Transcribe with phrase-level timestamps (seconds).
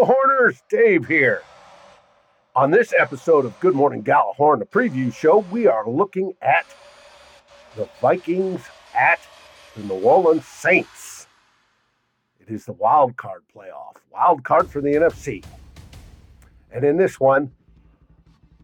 [0.00, 1.42] Gjallarhorners, Dave here.
[2.56, 6.64] On this episode of Good Morning Gjallarhorn, the preview show, we are looking at
[7.76, 8.62] the Vikings
[8.94, 9.20] at
[9.76, 11.26] the New Orleans Saints.
[12.40, 15.44] It is the wild card playoff, wild card for the NFC.
[16.72, 17.52] And in this one,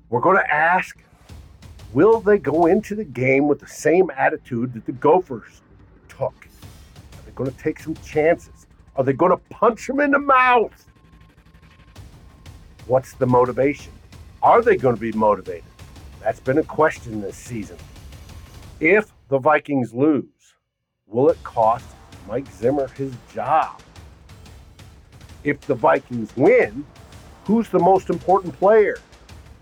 [0.08, 0.98] we're going to ask
[1.92, 5.60] will they go into the game with the same attitude that the Gophers
[6.08, 6.48] took?
[7.12, 8.66] Are they going to take some chances?
[8.96, 10.86] Are they going to punch them in the mouth?
[12.86, 13.92] What's the motivation?
[14.44, 15.64] Are they going to be motivated?
[16.22, 17.78] That's been a question this season.
[18.78, 20.54] If the Vikings lose,
[21.08, 21.84] will it cost
[22.28, 23.80] Mike Zimmer his job?
[25.42, 26.86] If the Vikings win,
[27.44, 28.98] who's the most important player?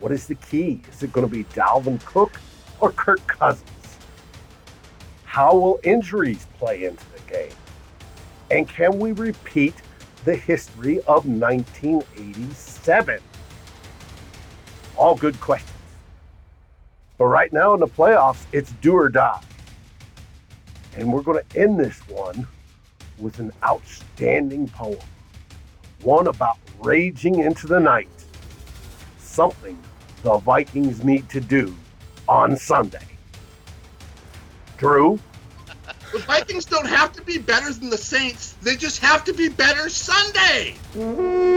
[0.01, 0.83] What is the key?
[0.93, 2.39] Is it going to be Dalvin Cook
[2.81, 3.71] or Kirk Cousins?
[5.25, 7.57] How will injuries play into the game?
[8.51, 9.75] And can we repeat
[10.27, 11.25] the history of
[12.87, 13.21] 1987?
[14.97, 15.71] All good questions.
[17.17, 19.41] But right now in the playoffs, it's do or die.
[20.97, 22.47] And we're going to end this one
[23.19, 24.99] with an outstanding poem.
[26.03, 28.09] One about raging into the night.
[29.19, 29.79] Something
[30.23, 31.75] the Vikings need to do
[32.29, 33.07] on Sunday.
[34.77, 35.19] Drew?
[36.13, 38.53] The Vikings don't have to be better than the Saints.
[38.63, 40.77] They just have to be better Sunday.
[40.93, 41.54] Good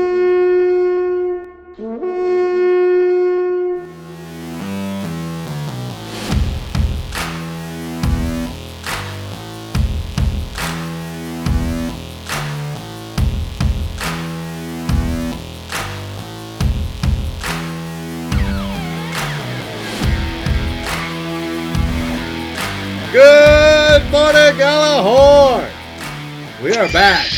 [26.98, 27.30] back.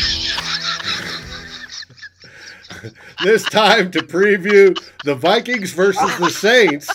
[3.26, 6.90] this time to preview the Vikings versus the Saints,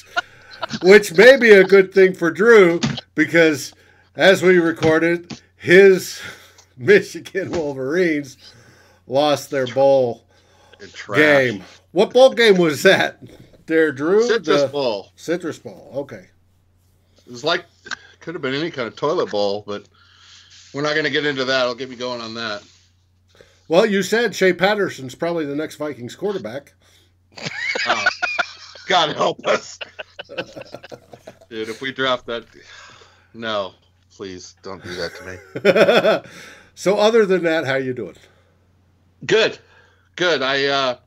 [0.83, 2.80] which may be a good thing for Drew
[3.14, 3.75] because
[4.17, 6.23] as we recorded, his
[6.79, 8.39] Michigan Wolverines
[9.07, 10.25] lost their bowl
[11.14, 11.63] game.
[11.92, 13.20] What bowl game was that?
[13.67, 14.27] There, Drew?
[14.27, 15.13] Citrus The- Bowl.
[15.17, 15.91] Citrus Bowl.
[15.96, 16.27] Okay.
[17.27, 17.67] It was like
[18.20, 19.85] could have been any kind of toilet bowl, but
[20.74, 21.62] we're not going to get into that.
[21.62, 22.62] I'll get me going on that.
[23.68, 26.74] Well, you said Shea Patterson's probably the next Vikings quarterback.
[27.86, 28.05] Uh,
[28.86, 29.79] God help us,
[31.48, 31.68] dude.
[31.70, 32.45] If we draft that,
[33.33, 33.73] no,
[34.14, 36.30] please don't do that to me.
[36.74, 38.17] so, other than that, how you doing?
[39.24, 39.58] Good,
[40.17, 40.42] good.
[40.42, 40.98] I uh,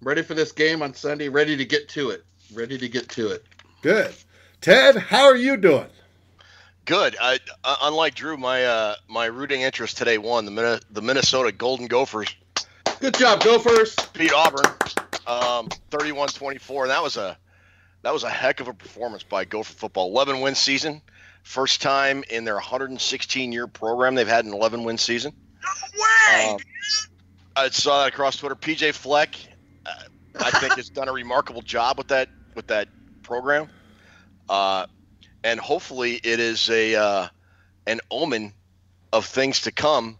[0.00, 1.28] I'm ready for this game on Sunday.
[1.28, 2.24] Ready to get to it.
[2.54, 3.44] Ready to get to it.
[3.82, 4.14] Good.
[4.62, 5.88] Ted, how are you doing?
[6.90, 7.16] Good.
[7.20, 10.44] I, uh, unlike Drew, my uh, my rooting interest today won.
[10.44, 12.34] The Min- the Minnesota Golden Gophers
[12.98, 13.94] Good job, Gophers.
[14.12, 14.66] beat Auburn,
[15.24, 16.82] um, 31-24.
[16.82, 17.38] And that was a
[18.02, 20.08] that was a heck of a performance by Gopher football.
[20.10, 21.00] 11 win season,
[21.44, 25.32] first time in their 116 year program they've had an 11 win season.
[25.62, 26.48] No way.
[26.50, 26.58] Um,
[27.54, 28.56] I saw that across Twitter.
[28.56, 29.36] PJ Fleck,
[29.86, 29.92] uh,
[30.40, 32.88] I think, has done a remarkable job with that with that
[33.22, 33.68] program,
[34.48, 34.86] uh,
[35.44, 37.28] and hopefully it is a uh,
[37.86, 38.52] an omen
[39.12, 40.16] of things to come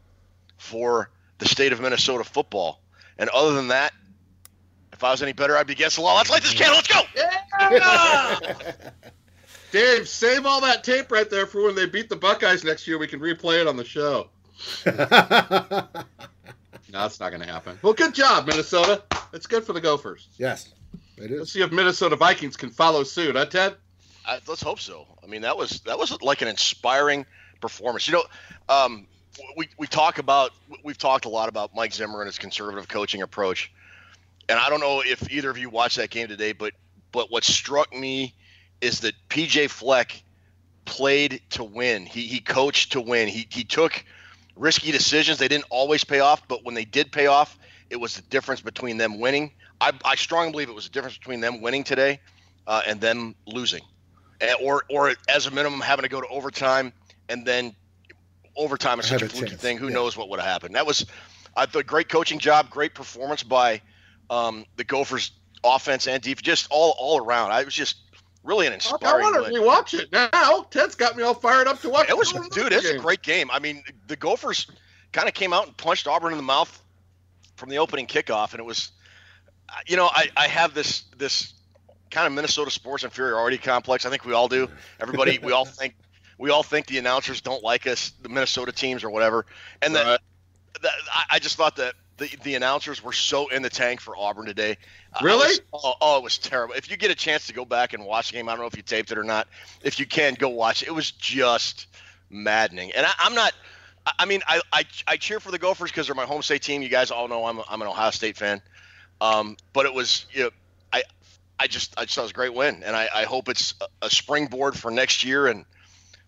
[0.58, 2.80] for the state of Minnesota football.
[3.18, 3.92] And other than that,
[4.92, 6.02] if I was any better, I'd be guessing.
[6.02, 6.16] the law.
[6.16, 6.76] Let's light this candle.
[6.76, 7.00] Let's go.
[7.14, 8.54] Yeah!
[9.72, 12.98] Dave, save all that tape right there for when they beat the Buckeyes next year.
[12.98, 14.30] We can replay it on the show.
[16.92, 17.78] No, that's not going to happen.
[17.82, 19.04] Well, good job, Minnesota.
[19.32, 20.28] It's good for the Gophers.
[20.38, 20.72] yes,
[21.16, 23.76] it Let's see if Minnesota Vikings can follow suit, huh, Ted?
[24.26, 25.06] I, let's hope so.
[25.22, 27.26] I mean, that was that was like an inspiring
[27.60, 28.06] performance.
[28.06, 28.24] You know,
[28.68, 29.06] um,
[29.56, 30.52] we we talk about
[30.84, 33.72] we've talked a lot about Mike Zimmer and his conservative coaching approach,
[34.48, 36.74] and I don't know if either of you watched that game today, but
[37.12, 38.34] but what struck me
[38.80, 40.22] is that PJ Fleck
[40.84, 42.06] played to win.
[42.06, 43.28] He he coached to win.
[43.28, 44.04] He he took
[44.56, 45.38] risky decisions.
[45.38, 47.58] They didn't always pay off, but when they did pay off,
[47.88, 49.52] it was the difference between them winning.
[49.80, 52.20] I, I strongly believe it was the difference between them winning today
[52.66, 53.82] uh, and them losing,
[54.62, 56.92] or or as a minimum having to go to overtime
[57.28, 57.74] and then
[58.56, 59.78] overtime is such a fluky chance, thing.
[59.78, 59.94] Who yeah.
[59.94, 60.74] knows what would have happened?
[60.74, 61.06] That was,
[61.56, 63.80] I thought, great coaching job, great performance by
[64.28, 65.32] um, the Gophers
[65.64, 67.52] offense and defense, just all all around.
[67.52, 67.96] I was just
[68.44, 69.02] really an inspiring.
[69.02, 69.34] I inspiring.
[69.34, 69.62] want win.
[69.62, 70.66] to rewatch it now.
[70.70, 72.08] Ted's got me all fired up to watch.
[72.08, 72.72] It was, dude.
[72.72, 73.50] It was a great game.
[73.50, 74.66] I mean, the Gophers
[75.12, 76.82] kind of came out and punched Auburn in the mouth
[77.56, 78.92] from the opening kickoff, and it was,
[79.86, 81.52] you know, I, I have this this
[82.10, 84.04] kind of Minnesota sports inferiority complex.
[84.06, 84.68] I think we all do.
[85.00, 85.94] Everybody, we all think
[86.38, 89.46] we all think the announcers don't like us, the Minnesota teams or whatever,
[89.82, 90.20] and that, Right.
[90.82, 94.16] that I, I just thought that the the announcers were so in the tank for
[94.16, 94.76] Auburn today.
[95.22, 95.38] Really?
[95.48, 96.74] was- oh, oh, it was terrible.
[96.74, 98.66] If you get a chance to go back and watch the game, I don't know
[98.66, 99.48] if you taped it or not.
[99.82, 100.88] If you can, go watch it.
[100.88, 101.86] It was just
[102.30, 102.92] maddening.
[102.92, 103.52] And I, I'm not.
[104.18, 106.80] I- mean, I, I I cheer for the Gophers because they're my home state team.
[106.82, 108.62] You guys all know I'm I'm an Ohio State fan.
[109.20, 110.50] Um, but it was you know,
[111.60, 113.48] I I just I just thought it was a great win, and I, I hope
[113.48, 115.64] it's a, a springboard for next year and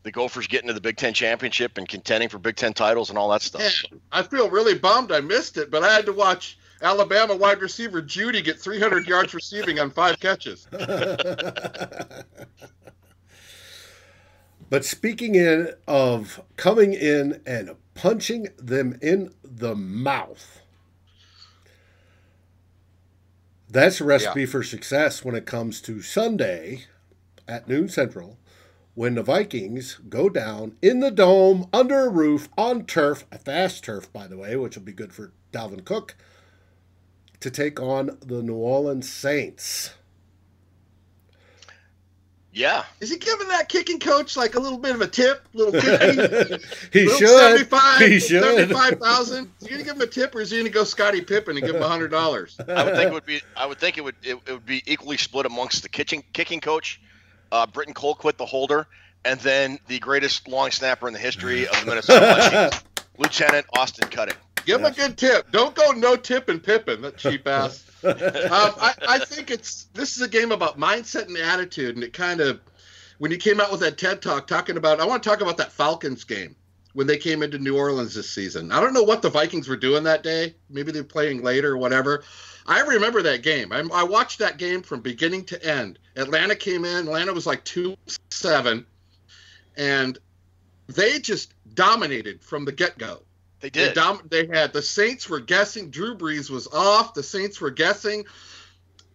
[0.02, 3.18] the Gophers getting to the Big Ten championship and contending for Big Ten titles and
[3.18, 3.62] all that stuff.
[3.62, 7.60] Yeah, I feel really bummed I missed it, but I had to watch Alabama wide
[7.60, 10.66] receiver Jeudy get 300 yards receiving on five catches.
[14.68, 20.61] but speaking in of coming in and punching them in the mouth,
[23.72, 26.84] that's a recipe for success when it comes to Sunday
[27.48, 28.38] at noon central
[28.94, 33.84] when the Vikings go down in the dome under a roof on turf, a fast
[33.84, 36.14] turf, by the way, which will be good for Dalvin Cook,
[37.40, 39.94] to take on the New Orleans Saints.
[42.54, 45.72] Yeah, Is he giving that kicking coach like a little bit of a tip, little
[45.72, 45.86] 50,
[46.92, 47.28] he little should.
[47.28, 48.42] 75, He should.
[48.42, 49.44] 75,000?
[49.60, 51.22] Is he going to give him a tip or is he going to go Scottie
[51.22, 52.68] Pippen and give him $100?
[52.68, 53.40] I would think it would be.
[53.56, 54.16] I would think it would.
[54.22, 57.00] It, it would be equally split amongst the kitchen kicking coach,
[57.52, 58.86] uh, Britton Colquitt, the holder,
[59.24, 62.84] and then the greatest long snapper in the history of the Minnesota Vikings,
[63.18, 64.36] Lieutenant Austin Cutting.
[64.64, 65.50] Give him a good tip.
[65.50, 67.84] Don't go no tip and Pippen, that cheap ass.
[68.04, 72.12] um, I, I think it's this is a game about mindset and attitude, and it
[72.12, 72.60] kind of
[73.18, 75.56] when you came out with that TED talk talking about I want to talk about
[75.58, 76.56] that Falcons game
[76.94, 78.72] when they came into New Orleans this season.
[78.72, 80.54] I don't know what the Vikings were doing that day.
[80.68, 82.24] Maybe they're playing later or whatever.
[82.66, 83.72] I remember that game.
[83.72, 85.98] I, I watched that game from beginning to end.
[86.16, 87.06] Atlanta came in.
[87.06, 87.96] Atlanta was like two
[88.30, 88.86] seven,
[89.76, 90.18] and
[90.88, 93.22] they just dominated from the get go.
[93.62, 93.94] They They, did.
[93.94, 95.90] dom- they had the Saints were guessing.
[95.90, 97.14] Drew Brees was off.
[97.14, 98.24] The Saints were guessing.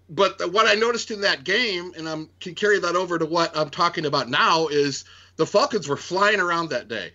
[0.10, 3.26] But the, what I noticed in that game, and I can carry that over to
[3.26, 5.04] what I'm talking about now, is
[5.36, 7.12] the Falcons were flying around that day.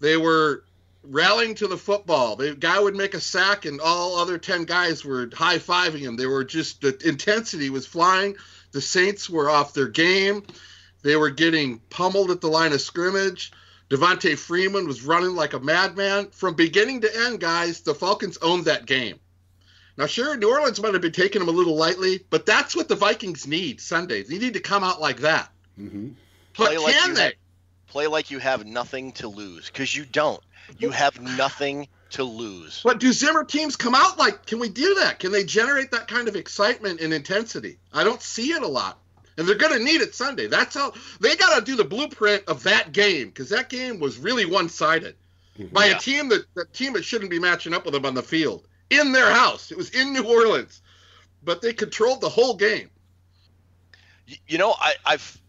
[0.00, 0.64] They were
[1.04, 2.34] rallying to the football.
[2.34, 6.16] The guy would make a sack, and all other ten guys were high fiving him.
[6.16, 8.36] They were just the intensity was flying.
[8.72, 10.42] The Saints were off their game.
[11.02, 13.52] They were getting pummeled at the line of scrimmage.
[13.88, 16.28] Devonta Freeman was running like a madman.
[16.30, 19.18] From beginning to end, guys, the Falcons owned that game.
[19.96, 22.88] Now, sure, New Orleans might have been taking them a little lightly, but that's what
[22.88, 24.22] the Vikings need Sunday.
[24.22, 25.50] They need to come out like that.
[25.80, 26.14] Mhm.
[26.58, 27.22] But Play can you they?
[27.22, 27.32] have-
[27.86, 30.42] Play like you have nothing to lose, because you don't.
[30.78, 32.80] You have nothing to lose.
[32.84, 35.18] But do Zimmer teams come out like, can we do that?
[35.20, 37.78] Can they generate that kind of excitement and intensity?
[37.94, 38.98] I don't see it a lot.
[39.38, 40.46] And they're going to need it Sunday.
[40.46, 44.18] That's how they got to do the blueprint of that game because that game was
[44.18, 45.14] really one sided
[45.58, 45.74] mm-hmm.
[45.74, 45.96] by Yeah.
[45.96, 48.66] a team that, that team that shouldn't be matching up with them on the field
[48.90, 49.70] in their house.
[49.70, 50.80] It was in New Orleans,
[51.44, 52.90] but they controlled the whole game.
[54.48, 55.40] You know, I, I've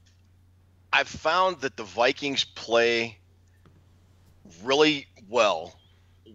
[0.94, 3.18] I've found that the Vikings play
[4.64, 5.76] really well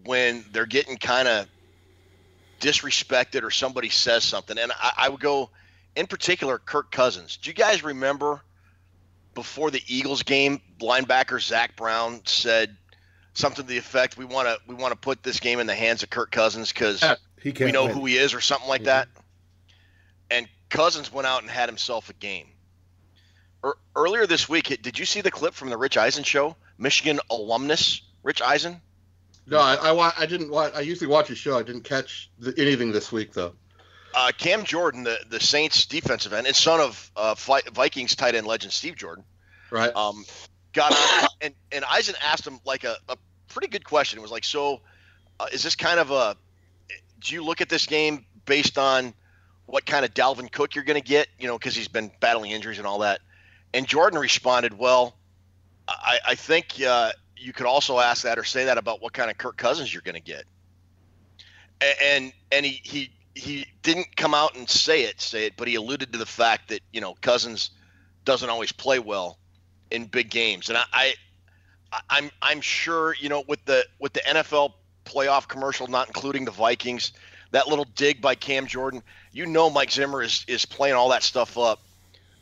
[0.05, 1.47] when they're getting kind of
[2.59, 4.57] disrespected or somebody says something.
[4.57, 5.49] And I, I would go,
[5.95, 7.37] in particular, Kirk Cousins.
[7.37, 8.41] Do you guys remember
[9.33, 12.75] before the Eagles game, linebacker Zach Brown said
[13.33, 15.75] something to the effect, "We want to we want to put this game in the
[15.75, 17.15] hands of Kirk Cousins because." Yeah.
[17.43, 17.93] We know win.
[17.93, 18.85] who he is or something like Mhm.
[18.85, 19.09] that.
[20.31, 22.47] And Cousins went out and had himself a game.
[23.65, 26.55] Er, earlier this week, did you see the clip from the Rich Eisen show?
[26.77, 28.81] Michigan alumnus Rich Eisen.
[29.45, 30.73] No, I, I, wa- I didn't watch.
[30.73, 31.59] I usually watch a show.
[31.59, 33.55] I didn't catch the, anything this week though.
[34.13, 37.35] Uh, Cam Jordan, the, the Saints defensive end, and son of uh,
[37.73, 39.23] Vikings tight end legend Steve Jordan,
[39.71, 39.95] Right.
[39.95, 40.25] um,
[40.73, 43.17] got on and, and Eisen asked him like a, a
[43.47, 44.19] pretty good question.
[44.19, 44.81] It was like, so
[45.39, 46.35] uh, is this kind of a,
[47.19, 49.13] do you look at this game based on
[49.65, 52.51] what kind of Dalvin Cook you're going to get, you know, because he's been battling
[52.51, 53.21] injuries and all that?
[53.73, 55.15] And Jordan responded, well,
[55.87, 59.31] I, I think uh, you could also ask that or say that about what kind
[59.31, 60.43] of Kirk Cousins you're going to get.
[62.01, 65.75] And and he, he he didn't come out and say it, say it, but he
[65.75, 67.71] alluded to the fact that you know Cousins
[68.25, 69.37] doesn't always play well
[69.91, 71.13] in big games, and I, I
[72.09, 74.73] I'm I'm sure you know with the with the NFL
[75.05, 77.13] playoff commercial not including the Vikings,
[77.51, 81.23] that little dig by Cam Jordan, you know Mike Zimmer is is playing all that
[81.23, 81.81] stuff up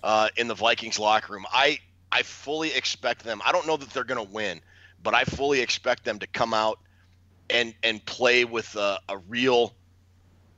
[0.03, 1.45] uh, in the Vikings locker room.
[1.51, 1.79] I
[2.11, 3.41] I fully expect them.
[3.45, 4.61] I don't know that they're going to win,
[5.01, 6.79] but I fully expect them to come out
[7.49, 9.73] and and play with a, a real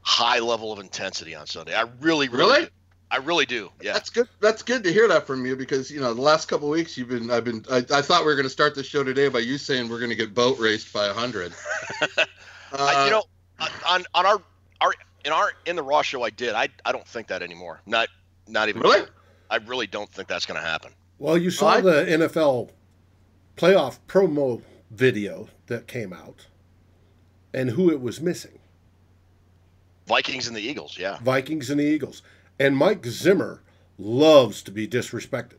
[0.04, 1.74] high level of intensity on Sunday.
[1.74, 2.70] I really, really, Really?
[3.12, 3.70] I really do.
[3.82, 3.94] Yeah.
[3.94, 4.28] That's good.
[4.40, 6.98] That's good to hear that from you because you know the last couple of weeks
[6.98, 7.30] you've been.
[7.30, 7.64] I've been.
[7.70, 10.00] I, I thought we were going to start the show today by you saying we're
[10.00, 11.54] going to get boat raced by a hundred.
[12.76, 13.24] Uh, I, you know,
[13.88, 14.42] on on our
[14.82, 14.94] our
[15.24, 16.56] in our in the Raw show I did.
[16.56, 17.82] I I don't think that anymore.
[17.86, 18.10] Not
[18.48, 19.06] not even Really?
[19.52, 20.92] I really don't think that's going to happen.
[21.20, 22.72] Well, you saw I- the NFL
[23.58, 26.48] playoff promo video that came out
[27.54, 28.58] and who it was missing
[30.08, 31.18] Vikings and the Eagles, yeah.
[31.22, 32.22] Vikings and the Eagles.
[32.60, 33.62] And Mike Zimmer
[33.98, 35.58] loves to be disrespected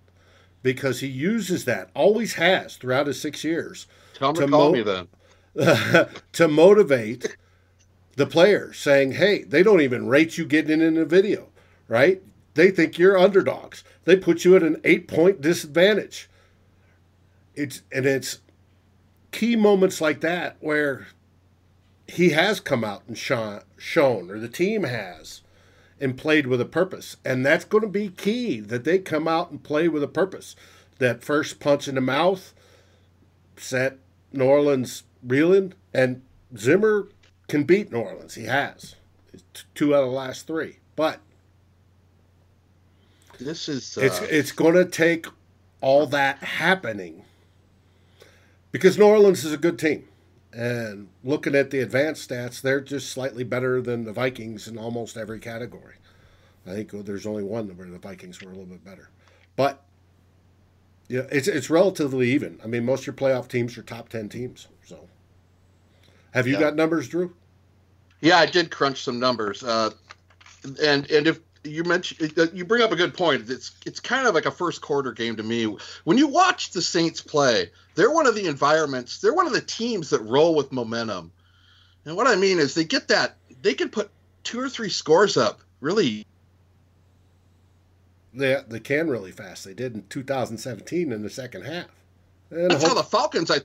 [0.62, 4.66] because he uses that, always has throughout his six years, Tell him To to call
[4.66, 5.08] mo- me then.
[6.32, 7.36] to motivate
[8.16, 11.48] the players, saying, hey, they don't even rate you getting in the video,
[11.88, 12.22] right?
[12.54, 13.82] They think you're underdogs.
[14.04, 16.28] They put you at an eight point disadvantage.
[17.56, 18.38] It's and it's
[19.32, 21.08] key moments like that where
[22.14, 25.42] he has come out and shown, shown or the team has
[26.00, 27.16] and played with a purpose.
[27.24, 30.56] And that's going to be key that they come out and play with a purpose.
[30.98, 32.54] That first punch in the mouth
[33.56, 33.98] set
[34.32, 36.22] New Orleans reeling, and
[36.56, 37.08] Zimmer
[37.48, 38.34] can beat New Orleans.
[38.34, 38.94] He has
[39.32, 41.20] It's two out of the last three, but
[43.40, 43.98] This is.
[43.98, 45.26] Uh, it's it's going to take
[45.80, 47.24] all that happening
[48.72, 50.08] because New Orleans is a good team,
[50.54, 55.16] and looking at the advanced stats, they're just slightly better than the Vikings in almost
[55.16, 55.96] every category.
[56.66, 59.10] I think there's only one where the Vikings were a little bit better,
[59.56, 59.82] but
[61.08, 62.58] yeah, it's it's relatively even.
[62.64, 64.68] I mean, most of your playoff teams are top ten teams.
[64.86, 65.08] So,
[66.30, 66.60] have you Yeah.
[66.60, 67.34] got numbers, Drew?
[68.20, 69.90] Yeah, I did crunch some numbers, uh,
[70.82, 74.26] and and if you mentioned uh, you bring up a good point, it's it's kind
[74.26, 75.76] of like a first quarter game to me.
[76.04, 79.60] When you watch the Saints play, they're one of the environments, they're one of the
[79.60, 81.32] teams that roll with momentum,
[82.04, 84.10] and what I mean is they get that they can put
[84.42, 86.26] two or three scores up really.
[88.32, 89.64] They they can really fast.
[89.64, 91.86] They did in 2017 in the second half.
[92.50, 93.50] And That's how the Falcons.
[93.50, 93.58] I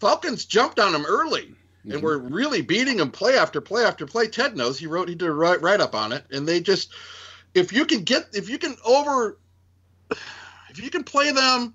[0.00, 1.54] Falcons jumped on them early.
[1.84, 2.02] and Mhm.
[2.02, 4.28] we're really beating them play after play after play.
[4.28, 6.90] Ted knows he wrote he did a write, write up on it, and they just
[7.54, 9.38] if you can get if you can over
[10.70, 11.74] if you can play them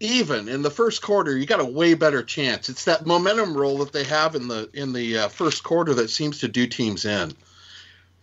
[0.00, 2.68] even in the first quarter, you got a way better chance.
[2.68, 6.10] It's that momentum roll that they have in the in the uh, first quarter that
[6.10, 7.32] seems to do teams in.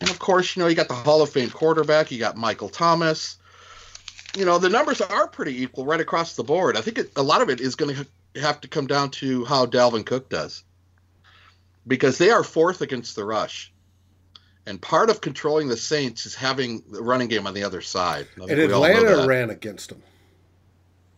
[0.01, 2.69] And of course, you know you got the Hall of Fame quarterback, you got Michael
[2.69, 3.37] Thomas.
[4.35, 6.75] You know the numbers are pretty equal right across the board.
[6.77, 9.45] I think it, a lot of it is going to have to come down to
[9.45, 10.63] how Dalvin Cook does
[11.87, 13.71] because they are fourth against the rush.
[14.69, 18.27] And part of controlling the Saints is having the running game on the other side.
[18.37, 20.03] And we all know Atlanta ran against them.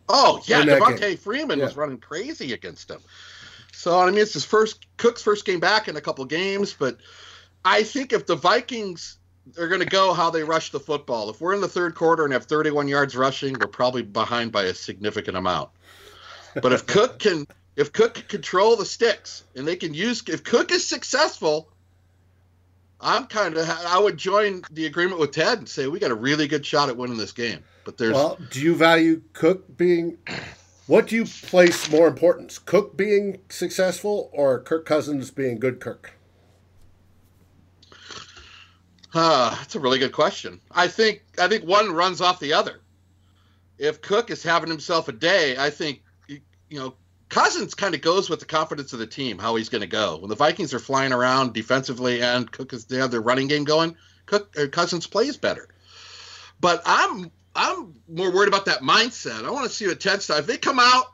[0.07, 1.19] Oh yeah, Devonta.
[1.19, 1.65] Freeman Yeah.
[1.65, 3.01] was running crazy against him.
[3.73, 6.97] So I mean, it's his first Cook's first game back in a couple games, but
[7.65, 9.17] I think if the Vikings
[9.57, 12.23] are going to go how they rush the football, if we're in the third quarter
[12.23, 15.71] and have 31 yards rushing, we're probably behind by a significant amount.
[16.61, 20.43] But if Cook can, if Cook can control the sticks and they can use, if
[20.43, 21.70] Cook is successful,
[23.01, 26.15] I'm kind of, I would join the agreement with Ted and say we got a
[26.15, 27.63] really good shot at winning this game.
[27.83, 30.17] But there's, Well, do you value Cook being?
[30.87, 32.59] What do you place more importance?
[32.59, 36.11] Cook being successful or Kirk Cousins being good Kirk?
[39.13, 40.61] Uh, that's a really good question.
[40.71, 42.81] I think I think one runs off the other.
[43.77, 46.39] If Cook is having himself a day, I think you
[46.69, 46.95] you know
[47.31, 50.17] Cousins kind of goes with the confidence of the team, how he's going to go.
[50.17, 53.63] When the Vikings are flying around defensively and Cook is they have their running game
[53.63, 53.95] going,
[54.25, 55.69] Cook uh, Cousins plays better.
[56.59, 59.45] But I'm I'm more worried about that mindset.
[59.45, 60.19] I want to see what Ted.
[60.29, 61.05] If they come out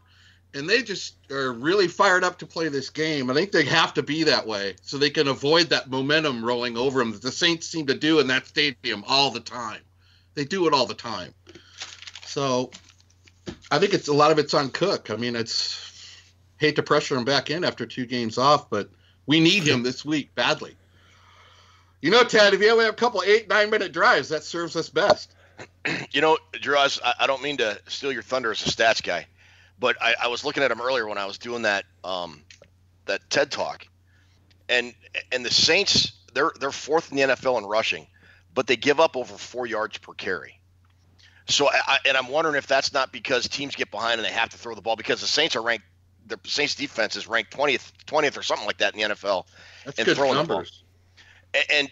[0.55, 3.29] and they just are really fired up to play this game.
[3.29, 6.77] I think they have to be that way so they can avoid that momentum rolling
[6.77, 9.81] over them that the Saints seem to do in that stadium all the time.
[10.33, 11.35] They do it all the time.
[12.25, 12.71] So
[13.69, 15.11] I think it's a lot of it's on Cook.
[15.11, 15.86] I mean, it's
[16.57, 18.89] hate to pressure him back in after two games off, but
[19.25, 20.75] we need him this week badly.
[22.01, 24.75] You know, Ted, if you only have a couple eight, nine minute drives, that serves
[24.75, 25.33] us best.
[26.11, 29.25] You know, Drew, I, I don't mean to steal your thunder as a stats guy,
[29.79, 32.41] but I, I was looking at him earlier when I was doing that um,
[33.05, 33.87] that TED talk,
[34.67, 34.93] and
[35.31, 38.05] and the Saints they're they're fourth in the NFL in rushing,
[38.53, 40.59] but they give up over four yards per carry.
[41.47, 44.49] So I and I'm wondering if that's not because teams get behind and they have
[44.49, 45.85] to throw the ball because the Saints are ranked
[46.27, 49.45] the Saints defense is ranked 20th 20th or something like that in the NFL.
[49.85, 50.57] That's And good throwing the ball.
[50.57, 50.83] numbers.
[51.53, 51.89] A- and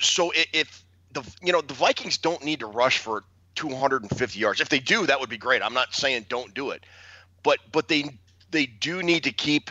[0.00, 4.60] so if the you know the Vikings don't need to rush for 250 yards.
[4.60, 5.62] If they do, that would be great.
[5.62, 6.84] I'm not saying don't do it,
[7.42, 8.18] but but they
[8.50, 9.70] they do need to keep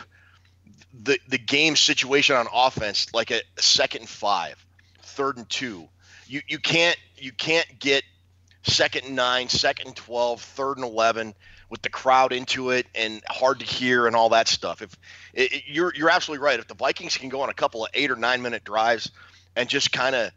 [0.92, 4.64] the the game situation on offense like a, second and five,
[5.02, 5.88] third and two.
[6.26, 8.04] You you can't you can't get
[8.62, 11.34] second and nine, second and 12, third and 11
[11.70, 14.82] with the crowd into it and hard to hear and all that stuff.
[14.82, 14.96] If
[15.34, 16.58] it, it, you're you're absolutely right.
[16.58, 19.10] If the Vikings can go on a couple of eight or nine minute drives
[19.56, 20.30] and just kind of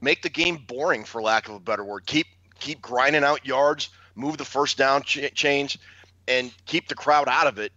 [0.00, 2.26] make the game boring, for lack of a better word, keep
[2.58, 5.76] keep grinding out yards, move the first down ch- chains,
[6.28, 7.72] and keep the crowd out of it.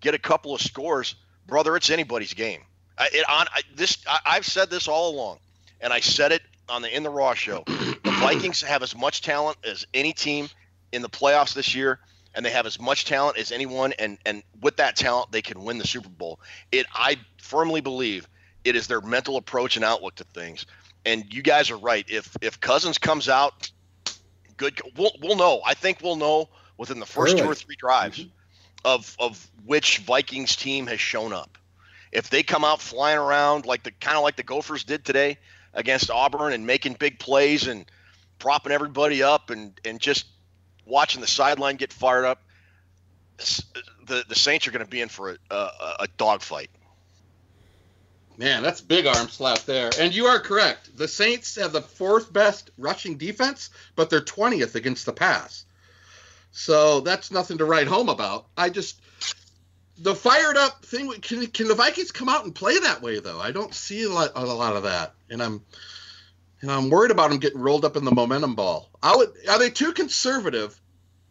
[0.00, 1.76] Get a couple of scores, brother.
[1.76, 2.62] It's anybody's game.
[2.96, 5.38] I, it, on I, this, I, I've said this all along,
[5.80, 7.64] and I said it on the In the Raw show.
[7.66, 10.48] The Vikings have as much talent as any team
[10.92, 11.98] in the playoffs this year
[12.38, 15.64] and they have as much talent as anyone and and with that talent they can
[15.64, 16.38] win the Super Bowl.
[16.70, 18.28] It I firmly believe
[18.62, 20.64] it is their mental approach and outlook to things.
[21.04, 22.06] And you guys are right.
[22.08, 23.72] If if Cousins comes out
[24.56, 25.60] good we'll we'll know.
[25.66, 27.44] I think we'll know within the first Really?
[27.44, 28.30] two or three drives Mhm.
[28.84, 31.58] of of which Vikings team has shown up.
[32.12, 35.38] If they come out flying around like the kind of like the Gophers did today
[35.74, 37.84] against Auburn and making big plays and
[38.38, 40.26] propping everybody up and and just
[40.88, 42.42] watching the sideline get fired up,
[44.06, 46.70] the the Saints are going to be in for a a, a dogfight.
[48.36, 49.90] Man, that's big arm slap there.
[49.98, 50.96] And you are correct.
[50.96, 55.64] The Saints have the fourth best rushing defense, but they're 20th against the pass.
[56.52, 58.46] So that's nothing to write home about.
[58.56, 59.00] I just
[59.98, 63.40] the fired up thing can can the Vikings come out and play that way though?
[63.40, 65.14] I don't see a lot, a lot of that.
[65.28, 65.64] And I'm
[66.60, 68.90] and I'm worried about them getting rolled up in the momentum ball.
[69.02, 70.78] Would are they too conservative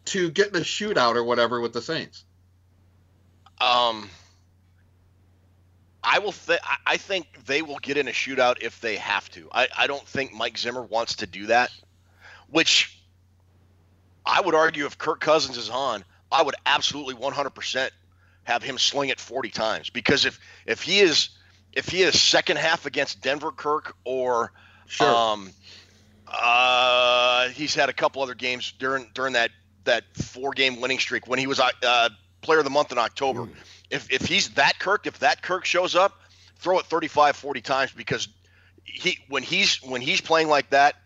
[0.06, 2.24] to get in a shootout or whatever with the Saints?
[3.60, 4.08] Um,
[6.02, 6.32] I will.
[6.32, 9.48] Th- I- I think they will get in a shootout if they have to.
[9.52, 11.70] I, I don't think Mike Zimmer wants to do that.
[12.48, 12.98] Which
[14.24, 17.90] I would argue, if Kirk Cousins is on, I would absolutely 100%
[18.44, 21.30] have him sling it 40 times because if if he is
[21.74, 24.52] if he is second half against Denver, Kirk, or
[24.88, 25.06] Sure.
[25.06, 25.50] um,
[26.26, 29.50] uh, he's had a couple other games during during that
[29.84, 32.08] that four game winning streak when he was uh,
[32.40, 33.48] player of the month in October.
[33.90, 36.20] If if he's that Kirk, if that Kirk shows up,
[36.58, 38.28] throw it 35, 40 times because
[38.84, 40.96] he when he's when he's playing like that,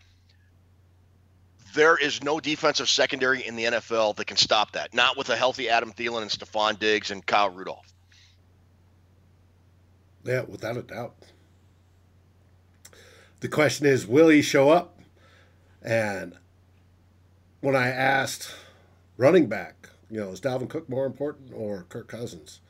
[1.74, 4.94] there is no defensive secondary in the NFL that can stop that.
[4.94, 7.92] Not with a healthy Adam Thielen and Stefon Diggs and Kyle Rudolph.
[10.24, 11.14] Yeah, without a doubt.
[13.42, 15.00] The question is, will he show up?
[15.82, 16.34] And
[17.60, 18.54] when I asked
[19.16, 22.60] running back, you know, is Dalvin Cook more important or Kirk Cousins?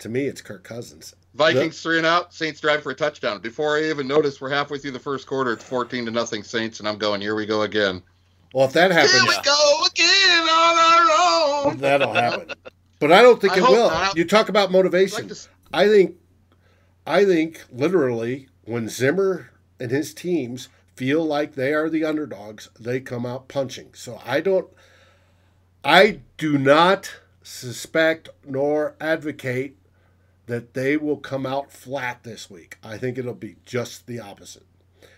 [0.00, 1.14] To me, it's Kirk Cousins.
[1.34, 2.34] Vikings three and out.
[2.34, 3.40] Saints drive for a touchdown.
[3.40, 5.54] Before I even notice, we're halfway through the first quarter.
[5.54, 7.22] It's fourteen to nothing Saints, and I'm going.
[7.22, 8.02] Here we go again.
[8.52, 11.78] Well, if that happens, Here we go again on our own.
[11.78, 12.52] that'll happen.
[13.00, 13.88] But I don't think I it will.
[13.88, 14.16] not.
[14.18, 15.28] You talk about motivation.
[15.28, 15.38] like
[15.72, 16.16] I think,
[17.06, 19.48] I think literally when Zimmer
[19.80, 23.90] and his teams feel like they are the underdogs, they come out punching.
[23.94, 24.68] So I don't,
[25.84, 29.76] I do not suspect nor advocate
[30.46, 32.78] that they will come out flat this week.
[32.82, 34.64] I think it'll be just the opposite.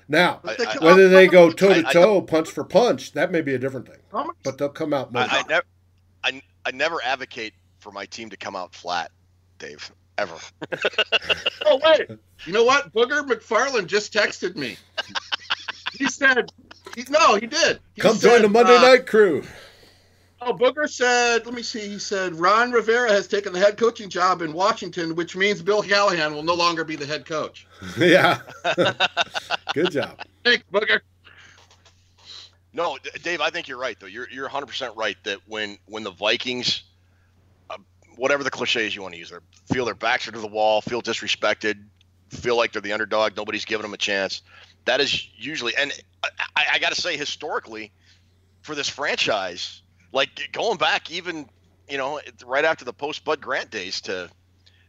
[0.09, 3.13] Now, But I- whether out- they go toe to I- I toe, punch for punch,
[3.13, 4.01] that may be a different thing.
[4.45, 5.67] But they'll come out I, I never,
[6.25, 9.11] I, I never advocate for my team to come out flat,
[9.59, 9.91] Dave.
[10.19, 10.37] Ever.
[11.69, 12.09] Oh wait,
[12.45, 12.93] you know what?
[12.93, 14.77] Booger McFarland just texted me.
[15.99, 16.53] He said,
[16.95, 17.81] he, "No, he did.
[17.95, 19.43] He Come said, join the Monday uh, Night Crew.
[20.41, 21.89] Oh, Booger said, let me see.
[21.89, 25.83] He said Ron Rivera has taken the head coaching job in Washington, which means Bill
[25.83, 27.67] Callahan will no longer be the head coach.
[27.99, 28.41] yeah.
[29.75, 30.21] Good job.
[30.45, 31.01] Thanks, Booger.
[32.73, 34.07] No, Dave, I think you're right though.
[34.07, 36.83] You're you're 100% right that when when the Vikings
[38.17, 40.81] whatever the clichés you want to use, they feel their backs are to the wall,
[40.81, 41.85] feel disrespected,
[42.31, 44.43] feel like they're the underdog, nobody's giving them a chance.
[44.85, 45.93] That is usually and
[46.57, 47.93] I, I got to say historically
[48.63, 51.49] for this franchise, like going back even,
[51.89, 54.31] you know, right after the post Bud Grant days to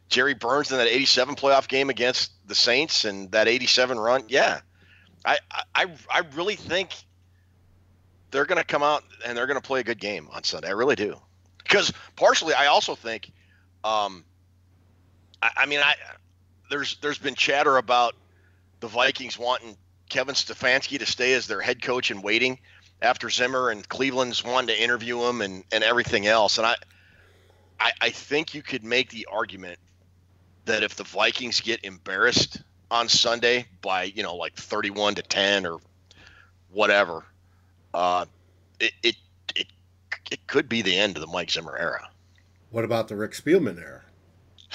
[0.10, 4.24] Jerry Burns in that 87 playoff game against the Saints and that 87 run.
[4.28, 4.62] Yeah.
[5.26, 5.40] I,
[5.76, 6.92] I, I really think
[8.32, 10.70] they're going to come out and they're going to play a good game on Sunday.
[10.70, 11.20] I really do.
[11.68, 13.32] Because partially, I also think,
[13.84, 14.24] um,
[15.42, 15.96] I, I mean, I
[16.70, 18.16] there's there's been chatter about
[18.80, 19.78] the Vikings wanting
[20.10, 22.60] Kevin Stefanski to stay as their head coach and waiting
[23.02, 26.58] after Zimmer and Cleveland's wanting to interview him and, and everything else.
[26.58, 26.76] And I,
[27.80, 29.80] I I think you could make the argument
[30.66, 35.66] that if the Vikings get embarrassed on Sunday by you know like 31 to 10
[35.66, 35.80] or
[36.72, 37.26] whatever,
[37.94, 38.26] uh,
[38.80, 39.16] it, it
[39.56, 39.68] it
[40.32, 42.10] it could be the end of the Mike Zimmer era.
[42.70, 44.04] What about the Rick Spielman era?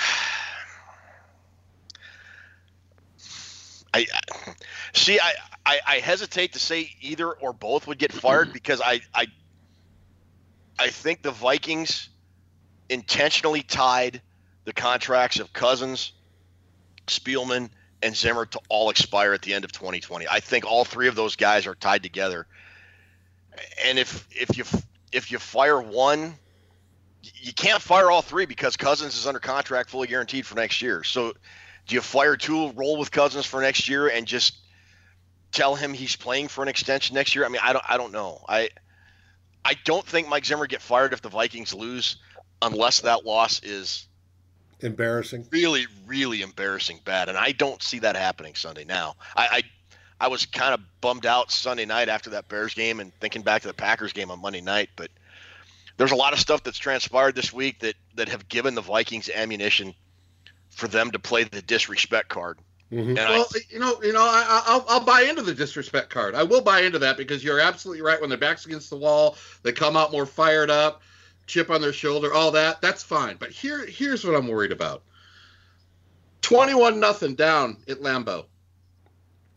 [3.94, 4.54] I, I
[4.92, 5.20] see.
[5.20, 9.26] I I, I hesitate to say either or both would get fired because I, I
[10.78, 12.08] I think the Vikings
[12.88, 14.20] intentionally tied
[14.64, 16.12] the contracts of Cousins,
[17.06, 17.70] Spielman,
[18.02, 20.26] and Zimmer to all expire at the end of 2020.
[20.28, 22.46] I think all three of those guys are tied together.
[23.84, 24.64] And if if you
[25.12, 26.34] if you fire one,
[27.22, 31.04] you can't fire all three because Cousins is under contract, fully guaranteed for next year.
[31.04, 31.34] So,
[31.86, 34.54] do you fire two, roll with Cousins for next year, and just
[35.52, 37.44] tell him he's playing for an extension next year?
[37.44, 38.44] I mean, I don't, I don't know.
[38.48, 38.70] I,
[39.64, 42.16] I don't think Mike Zimmer get fired if the Vikings lose,
[42.60, 44.06] unless that loss is
[44.80, 45.46] Embarrassing.
[45.52, 48.84] really, really embarrassing bad, and I don't see that happening Sunday.
[48.84, 49.62] Now, I, I,
[50.22, 53.62] I was kind of bummed out Sunday night after that Bears game, and thinking back
[53.62, 55.10] to the Packers game on Monday night, but
[55.96, 59.28] there's a lot of stuff that's transpired this week that that have given the Vikings
[59.28, 59.94] ammunition
[60.70, 62.58] for them to play the disrespect card.
[62.92, 63.08] Mhm.
[63.08, 66.08] And Well, I, you know, you know, I, I- I'll, I'll buy into the disrespect
[66.10, 66.34] card.
[66.36, 68.20] I will buy into that because you're absolutely right.
[68.20, 71.02] When their backs against the wall, they come out more fired up,
[71.48, 72.80] chip on their shoulder, all that.
[72.80, 73.36] That's fine.
[73.38, 75.02] But here, here's what I'm worried about.
[76.42, 78.44] Twenty-one nothing down at Lambeau.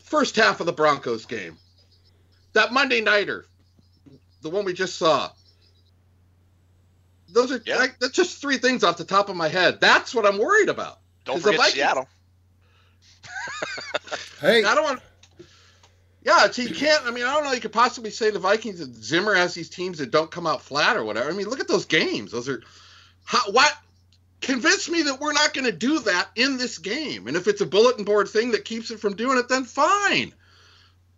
[0.06, 1.58] First half of the Broncos game.
[2.54, 3.44] That Monday nighter,
[4.42, 5.30] the one we just saw.
[7.28, 7.76] Those are Yeah.
[7.76, 9.80] like, that's just three things off the top of my head.
[9.80, 11.00] That's what I'm worried about.
[11.24, 12.08] don't 'cause the forget Vikings- Seattle.
[14.40, 15.00] Hey, I don't want.
[16.22, 17.04] Yeah, so you can't.
[17.06, 17.52] I mean, I don't know.
[17.52, 20.60] You could possibly say the Vikings and Zimmer has these teams that don't come out
[20.62, 21.28] flat or whatever.
[21.30, 22.32] I mean, look at those games.
[22.32, 22.62] Those are.
[23.24, 23.72] How, what?
[24.40, 27.26] Convince me that we're not going to do that in this game.
[27.26, 30.32] And if it's a bulletin board thing that keeps it from doing it, then fine.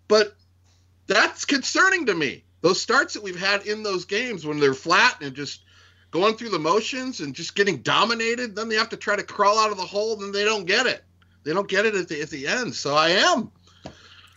[0.06, 0.36] But
[1.06, 2.44] that's concerning to me.
[2.60, 5.62] Those starts that we've had in those games when they're flat and just
[6.10, 9.58] going through the motions and just getting dominated, then they have to try to crawl
[9.58, 11.04] out of the hole, and they don't get it.
[11.44, 12.74] They don't get it at the at the end.
[12.74, 13.50] So I am.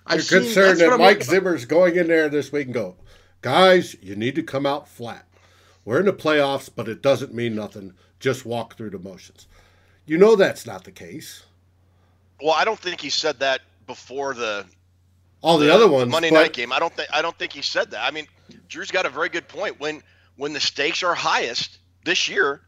[0.05, 1.23] I'm concerned that Mike.
[1.23, 2.95] Zimmer's going in there this week and go,
[3.41, 5.27] guys, you need to come out flat.
[5.83, 7.93] We're in the playoffs, but it doesn't mean nothing.
[8.21, 9.47] Just walk through the motions.
[10.05, 11.43] You know that's not the case.
[12.41, 14.65] Well, I don't think he said that before the
[15.41, 16.71] All the, other ones, Monday but night game.
[16.71, 18.05] I don't think I don't think he said that.
[18.05, 18.27] I mean,
[18.67, 19.79] Drew's got a very good point.
[19.79, 20.01] When
[20.37, 22.61] when the stakes are highest this year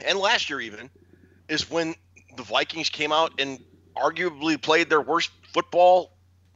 [0.00, 0.90] and last year even
[1.48, 1.94] is when
[2.36, 3.58] the Vikings came out and
[3.96, 6.12] arguably played their worst football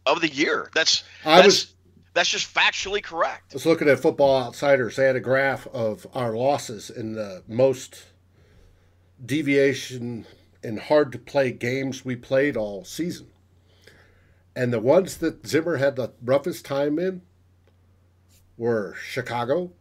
[0.06, 0.70] of the year.
[0.74, 1.74] That's I that's was
[2.14, 3.52] that's just factually correct.
[3.52, 4.96] I was looking at Football Outsiders.
[4.96, 8.06] They had a graph of our losses in the most
[9.24, 10.26] deviation
[10.62, 13.28] and hard to play games we played all season.
[14.56, 17.22] And the ones that Zimmer had the roughest time in
[18.56, 19.72] were Chicago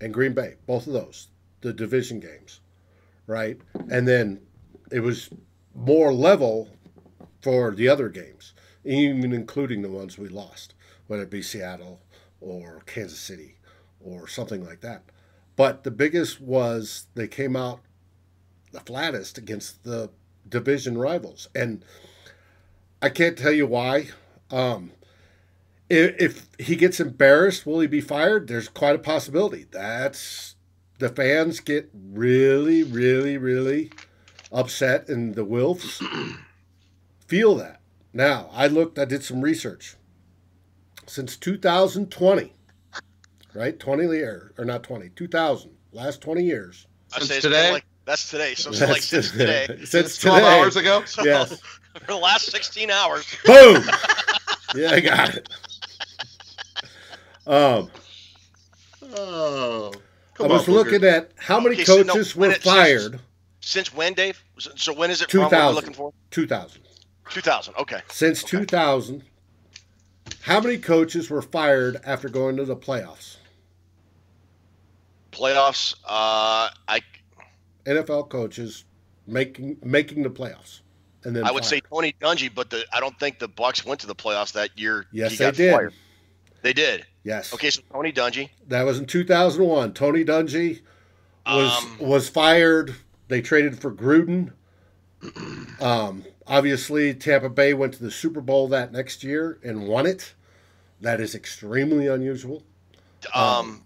[0.00, 1.28] and Green Bay, both of those,
[1.60, 2.60] the division games,
[3.26, 3.60] right?
[3.90, 4.40] And then
[4.90, 5.30] it was
[5.74, 6.70] more level
[7.42, 10.74] for the other games, even including the ones we lost,
[11.06, 12.00] whether it be Seattle
[12.40, 13.56] or Kansas City
[14.00, 15.02] or something like that.
[15.54, 17.80] But the biggest was they came out
[18.76, 20.10] the flattest against the
[20.46, 21.48] division rivals.
[21.54, 21.82] And
[23.00, 24.08] I can't tell you why.
[24.50, 24.92] Um,
[25.88, 28.48] if, if he gets embarrassed, will he be fired?
[28.48, 29.66] There's quite a possibility.
[29.70, 30.56] That's
[30.98, 33.92] the fans get really, really, really
[34.52, 36.02] upset, and the Wilfs
[37.26, 37.80] feel that.
[38.12, 39.96] Now, I looked, I did some research.
[41.06, 42.52] Since 2020,
[43.54, 43.78] right?
[43.78, 46.86] 20 years, or not 20, 2000, last 20 years.
[47.14, 47.72] I Since say today?
[47.72, 48.54] Like, that's today.
[48.54, 49.66] So it's like since today.
[49.84, 50.58] Since Twelve today.
[50.58, 51.02] hours ago.
[51.06, 51.60] So Yes.
[52.00, 53.24] for the last 16 hours.
[53.44, 53.82] Boom!
[54.74, 55.48] yeah, I got it.
[57.46, 57.90] Um,
[59.16, 59.92] Oh.
[60.38, 61.12] I was on, looking Booger.
[61.16, 63.20] at how many Okay, so no, coaches were it fired.
[63.60, 64.42] Since when, Dave?
[64.58, 65.40] So when is it from?
[65.42, 65.74] What are 2000.
[65.74, 66.12] looking for?
[66.30, 66.82] 2000.
[67.30, 67.74] 2000.
[67.78, 68.00] Okay.
[68.10, 69.22] Since 2000,
[70.42, 73.36] how many coaches were fired after going to the playoffs?
[75.32, 75.94] Playoffs.
[76.04, 77.00] Uh, I
[77.86, 78.84] NFL coaches
[79.26, 80.80] making making the playoffs,
[81.24, 81.70] and then I would fired.
[81.70, 84.70] say Tony Dungy, but the I don't think the Bucs went to the playoffs that
[84.78, 85.06] year.
[85.12, 85.72] yes, he they did.
[85.74, 85.94] fired.
[86.62, 87.06] They did.
[87.22, 88.50] Yes, Okay, so Tony Dungy.
[88.68, 89.92] that was in 2001.
[89.94, 90.80] Tony Dungy
[91.46, 92.94] was Um, was fired.
[93.28, 94.52] They traded for Gruden.
[95.80, 100.34] Um, obviously, Tampa Bay went to the Super Bowl that next year and won it.
[101.00, 102.62] That is extremely unusual.
[103.34, 103.84] Um,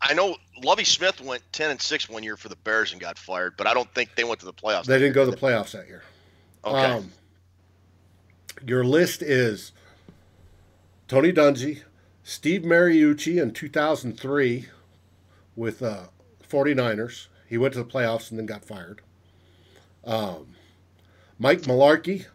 [0.00, 3.18] I know Lovie Smith went 10 and 6 one year for the Bears and got
[3.18, 4.84] fired, but I don't think they went to the playoffs.
[4.84, 6.02] They didn't go to the playoffs that year.
[6.64, 6.84] Okay.
[6.84, 7.12] Um,
[8.66, 9.72] your list is
[11.08, 11.82] Tony Dungy,
[12.22, 14.66] Steve Mariucci in 2003
[15.54, 16.04] with uh,
[16.48, 17.28] 49ers.
[17.48, 19.00] He went to the playoffs and then got fired.
[20.04, 20.54] Um,
[21.38, 22.26] Mike Mularkey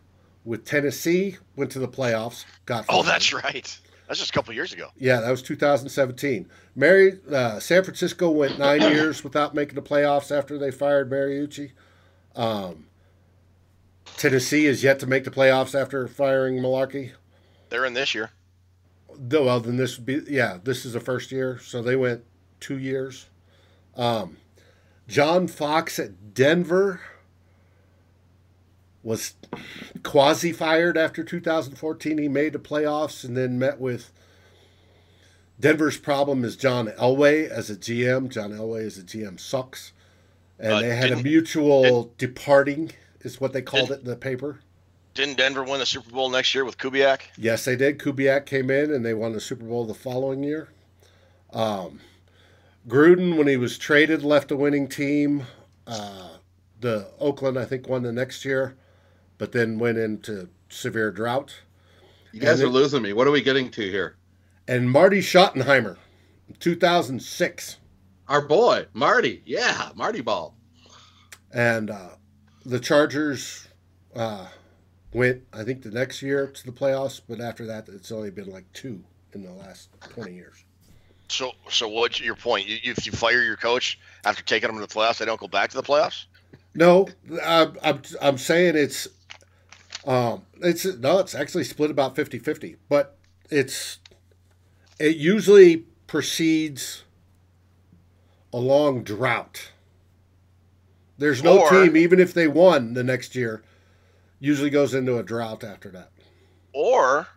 [0.43, 2.45] with Tennessee, went to the playoffs.
[2.65, 3.80] Got Oh, that's right.
[4.12, 4.89] That's just a couple years ago.
[4.97, 6.50] Yeah, that was 2017.
[6.76, 11.71] Mary, uh, San Francisco went nine years without making the playoffs after they fired Mariucci.
[12.36, 12.88] Um,
[14.17, 17.12] Tennessee is yet to make the playoffs after firing Mularkey.
[17.69, 18.32] They're in this year.
[19.15, 20.58] Though, Well, then this would be yeah.
[20.62, 22.26] This is the first year, so they went
[22.60, 23.28] two years.
[23.95, 24.36] Um,
[25.08, 27.00] John Fox at Denver
[29.04, 29.34] was
[30.04, 32.18] quasi fired after 2014.
[32.18, 34.12] He made the playoffs and then met with
[35.60, 38.30] Denver's problem is John Elway as a GM.
[38.30, 39.92] John Elway as a GM sucks,
[40.60, 44.60] and Uh, they had a mutual departing, is what they called it in the paper.
[45.14, 47.22] Didn't Denver win the Super Bowl next year with Kubiak?
[47.38, 48.00] Yes, they did.
[48.00, 50.70] Kubiak came in and they won the Super Bowl the following year.
[51.52, 52.00] Um,
[52.88, 55.46] Gruden, when he was traded, left a winning team.
[55.86, 56.30] Uh,
[56.80, 58.76] the Oakland, I think, won the next year,
[59.42, 61.62] but then went into severe drought.
[62.32, 63.12] You guys And are it- losing me.
[63.12, 64.16] What are we getting to here?
[64.68, 65.98] And Marty Schottenheimer,
[66.60, 67.78] 2006.
[68.28, 69.42] Our boy, Marty.
[69.44, 70.56] Yeah, Marty Ball.
[71.52, 72.10] And uh,
[72.68, 73.68] the Chargers
[74.16, 74.46] uh,
[75.12, 78.52] went, I think, the next year to the playoffs, but after that, it's only been
[78.52, 80.64] like two in the last 20 years.
[81.30, 82.68] So, so what's your point?
[82.68, 85.48] You, if you fire your coach after taking them to the playoffs, they don't go
[85.48, 86.26] back to the playoffs.
[86.76, 87.10] No,
[87.44, 89.08] I'm, I'm, I'm saying it's,
[90.06, 93.18] um, it's no, it's actually split about 50-50, but
[93.50, 94.00] it's,
[95.00, 97.04] it usually precedes
[98.54, 99.72] a long drought.
[101.18, 103.64] There's no Or- team, even if they won the next year,
[104.40, 106.12] usually goes into a drought after that.
[106.74, 107.28] Or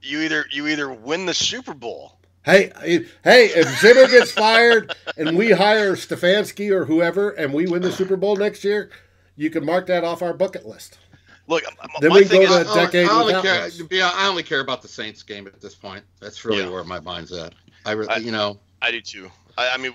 [0.00, 2.18] you either you either win the Super Bowl.
[2.44, 2.70] Hey,
[3.24, 7.92] hey, if Zimmer gets fired and we hire Stefanski or whoever and we win the
[7.92, 8.90] Super Bowl next year,
[9.36, 10.98] you can mark that off our bucket list.
[11.48, 13.68] Look, m- Then my we thing go is, A decade I only care.
[13.90, 16.04] Yeah, I only care about the Saints game at this point.
[16.20, 16.68] That's really Yeah.
[16.70, 17.54] where my mind's at.
[17.86, 19.30] I, re- I- you know, I do too.
[19.56, 19.94] I, I mean,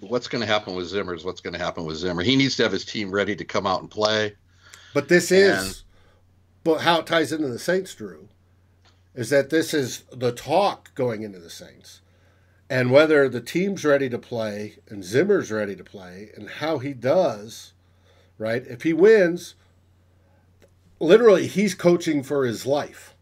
[0.00, 2.22] what's going to happen with Zimmer is what's going to happen with Zimmer.
[2.22, 4.34] He needs to have his team ready to come out and play.
[4.94, 5.84] But this And- is,
[6.64, 8.28] but how it ties into the Saints, Drew,
[9.14, 12.00] is that this is the talk going into the Saints.
[12.70, 16.94] And whether the team's ready to play and Zimmer's ready to play and how he
[16.94, 17.74] does,
[18.38, 18.66] right?
[18.66, 19.54] If he wins,
[21.02, 23.14] literally he's coaching for his life.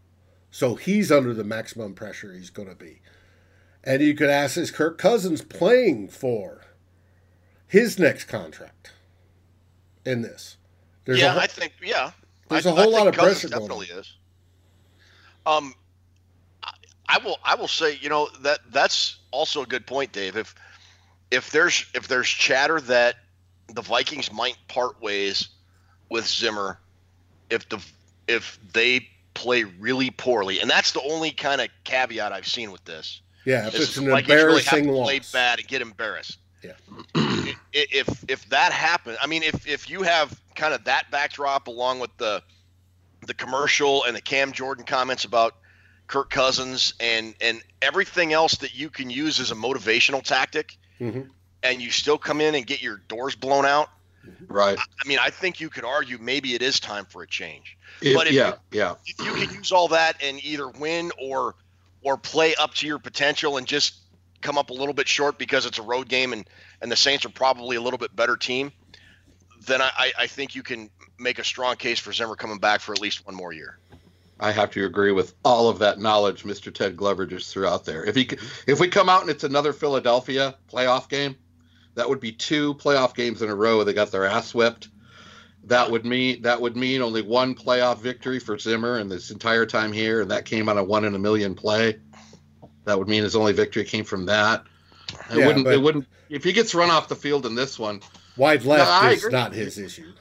[0.51, 3.01] So he's under the maximum pressure he's going to be.
[3.83, 6.61] And you could ask, is Kirk Cousins playing for
[7.67, 8.91] his next contract
[10.05, 10.57] in this?
[11.05, 12.11] There's yeah, whole- I think yeah.
[12.49, 14.13] there's I- a whole lot of pressure Cousins going Definitely is.
[15.47, 15.73] Um,
[16.63, 16.73] I,
[17.09, 17.39] I will.
[17.43, 20.37] I will say, you know that that's also a good point, Dave.
[20.37, 20.53] If
[21.31, 23.15] if there's if there's chatter that
[23.73, 25.49] the Vikings might part ways
[26.09, 26.77] with Zimmer,
[27.51, 27.79] if the
[28.27, 32.83] if they play really poorly, and that's the only kind of caveat I've seen with
[32.85, 33.21] this.
[33.45, 35.31] Yeah, if it's an really have embarrassing play loss.
[35.31, 36.37] bad and get embarrassed.
[36.63, 36.73] Yeah.
[37.73, 41.99] If if that happens, I mean, if if you have kind of that backdrop along
[42.01, 42.43] with the
[43.25, 45.55] the commercial and the Cam Jordan comments about
[46.07, 51.29] Kirk Cousins and and everything else that you can use as a motivational tactic, Mhm.
[51.63, 53.89] and you still come in and get your doors blown out.
[54.47, 54.77] Right.
[54.79, 57.77] I mean, I think you could argue maybe it is time for a change.
[58.01, 58.95] If- But if yeah, yeah.
[59.05, 61.55] If you can use all that and either win or
[62.03, 63.95] or play up to your potential and just
[64.41, 66.47] come up a little bit short because it's a road game and
[66.81, 68.71] and the Saints are probably a little bit better team,
[69.67, 72.81] then I, I- I think you can make a strong case for Zimmer coming back
[72.81, 73.77] for at least one more year.
[74.39, 76.73] I have to agree with all of that knowledge Mr.
[76.73, 78.03] Ted Glover just threw out there.
[78.03, 78.27] If he
[78.65, 81.35] if we come out and it's another Philadelphia playoff game,
[81.95, 84.89] that would be two playoff games in a row they got their ass whipped.
[85.65, 89.65] That would mean that would mean only one playoff victory for Zimmer in this entire
[89.65, 91.99] time here, and that came on a one in a million play.
[92.85, 94.63] That would mean his only victory came from that.
[95.29, 95.65] It Yeah, wouldn't.
[95.65, 96.07] but- It wouldn't.
[96.29, 98.01] If he gets run off the field in this one,
[98.37, 99.31] Wide left No, is agree.
[99.37, 100.13] not his issue.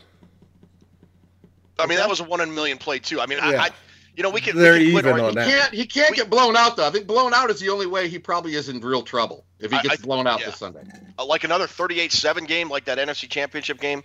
[1.78, 3.20] I mean, that was a one in a million play too.
[3.20, 3.62] I mean, Yeah.
[3.62, 3.70] I, I
[4.16, 5.46] you know, we can They're we can quit even arguing- on that.
[5.46, 5.74] he can't.
[5.74, 6.86] He can't We- get blown out though.
[6.86, 9.70] I think blown out is the only way he probably is in real trouble if
[9.72, 10.46] he gets I- blown out yeah.
[10.46, 10.82] this Sunday.
[11.18, 14.02] uh, like another 38-7 game like that NFC Championship game.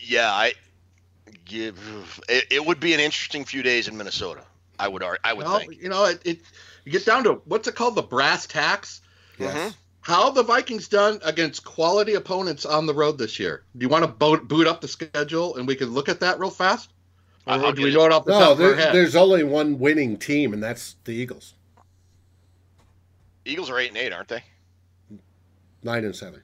[0.00, 0.54] Yeah, I
[1.44, 1.78] give
[2.28, 4.42] it, it would be an interesting few days in Minnesota.
[4.78, 5.80] I would ar- I would Well, think.
[5.80, 6.40] you know, it, it
[6.84, 9.00] you get down to what's it called, the brass tacks.
[9.38, 9.54] Yes.
[9.54, 9.74] Mhm.
[10.00, 13.62] How the Vikings done against quality opponents on the road this year?
[13.76, 16.40] Do you want to boot, boot up the schedule and we can look at that
[16.40, 16.90] real fast?
[17.46, 18.94] Or do we know it off the No, top of there, our head?
[18.94, 21.54] there's only one winning team, and that's the Eagles,
[23.44, 24.44] Eagles are eight and eight, aren't they?
[25.82, 26.40] nine and seven.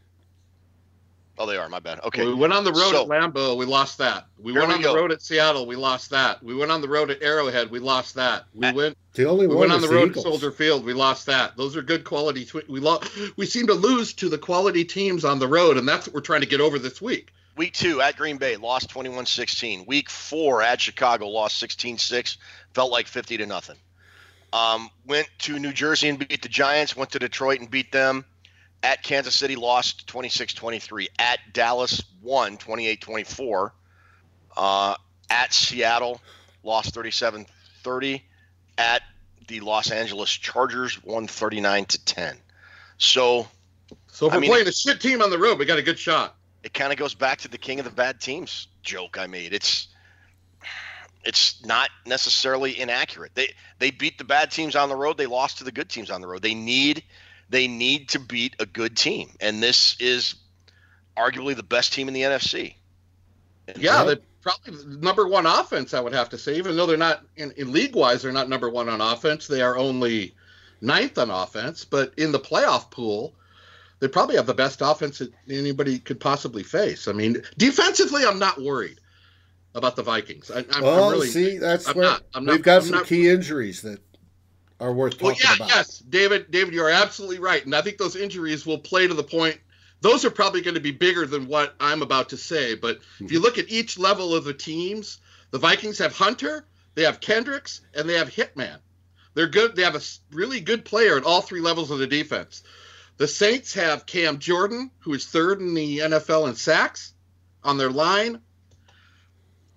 [1.40, 1.68] Oh, they are.
[1.68, 2.00] My bad.
[2.02, 2.24] Okay.
[2.26, 3.56] We went on the road So- at Lambeau.
[3.56, 4.26] We lost that.
[4.40, 4.96] We Here went we on the go.
[4.96, 5.66] road at Seattle.
[5.66, 6.42] We lost that.
[6.42, 7.70] We went on the road at Arrowhead.
[7.70, 8.46] We lost that.
[8.52, 8.98] We Uh, went.
[9.12, 10.84] The only We one went on is the road at Soldier Field.
[10.84, 11.56] We lost that.
[11.56, 12.44] Those are good quality.
[12.44, 13.00] Tw- we lo-
[13.37, 16.20] We seem to lose to the quality teams on the road, and that's what we're
[16.22, 17.32] trying to get over this week.
[17.59, 19.85] Week two at Green Bay, lost 21 16.
[19.87, 22.38] Week four at Chicago, lost 16 6.
[22.73, 23.77] Felt like 50 to nothing.
[24.53, 26.97] Um, went to New Jersey and beat the Giants.
[26.97, 28.25] Went to Detroit and beat them.
[28.85, 31.09] At Kansas City, lost 26 23.
[31.18, 33.75] At Dallas, won 28 24.
[34.57, 34.94] Uh,
[35.29, 36.21] at Seattle,
[36.62, 37.44] lost 37
[37.83, 38.25] 30.
[38.79, 39.03] At
[39.49, 42.37] the Los Angeles Chargers, won 39 to 10.
[42.99, 43.49] So
[44.07, 45.83] So if I we're mean- playing a shit team on the road, we got a
[45.83, 46.37] good shot.
[46.68, 49.54] It kind of goes back to the king of the bad teams joke I made.
[49.54, 49.88] It's
[51.24, 53.33] it's not necessarily inaccurate.
[53.35, 55.16] They they beat the bad teams on the road.
[55.16, 56.42] They lost to the good teams on the road.
[56.42, 57.04] They need
[57.48, 60.35] they need to beat a good team, and this is
[61.16, 62.74] arguably the best team in the NFC.
[63.68, 64.04] Yeah, Yeah.
[64.04, 65.94] they probably number one offense.
[65.94, 68.50] I would have to say, even though they're not in, in league wise, they're not
[68.50, 69.46] number one on offense.
[69.46, 70.35] They are only
[70.83, 73.35] ninth on offense, but in the playoff pool,
[74.00, 77.08] they probably have the best offense that anybody could possibly face.
[77.08, 79.00] I mean, defensively, I'm not worried
[79.74, 80.50] about the Vikings.
[80.50, 81.28] I, I'm, Well, I'm really.
[81.28, 84.00] see, that's I'm where not- I'm not- we've got I'm some not- key injuries that
[84.80, 85.68] are worth Well, talking yeah, about.
[85.68, 86.50] yes, David.
[86.50, 89.58] David, you are absolutely right, and I think those injuries will play to the point.
[90.00, 92.76] Those are probably going to be bigger than what I'm about to say.
[92.76, 93.44] But if you hmm.
[93.44, 95.18] look at each level of the teams,
[95.50, 98.78] the Vikings have Hunter, they have Kendricks, and they have Hitman.
[99.34, 99.74] They're good.
[99.74, 100.00] They have a
[100.32, 102.62] really good player at all three levels of the defense.
[103.18, 107.12] The Saints have Cam Jordan, who is third in the NFL in sacks
[107.64, 108.40] on their line.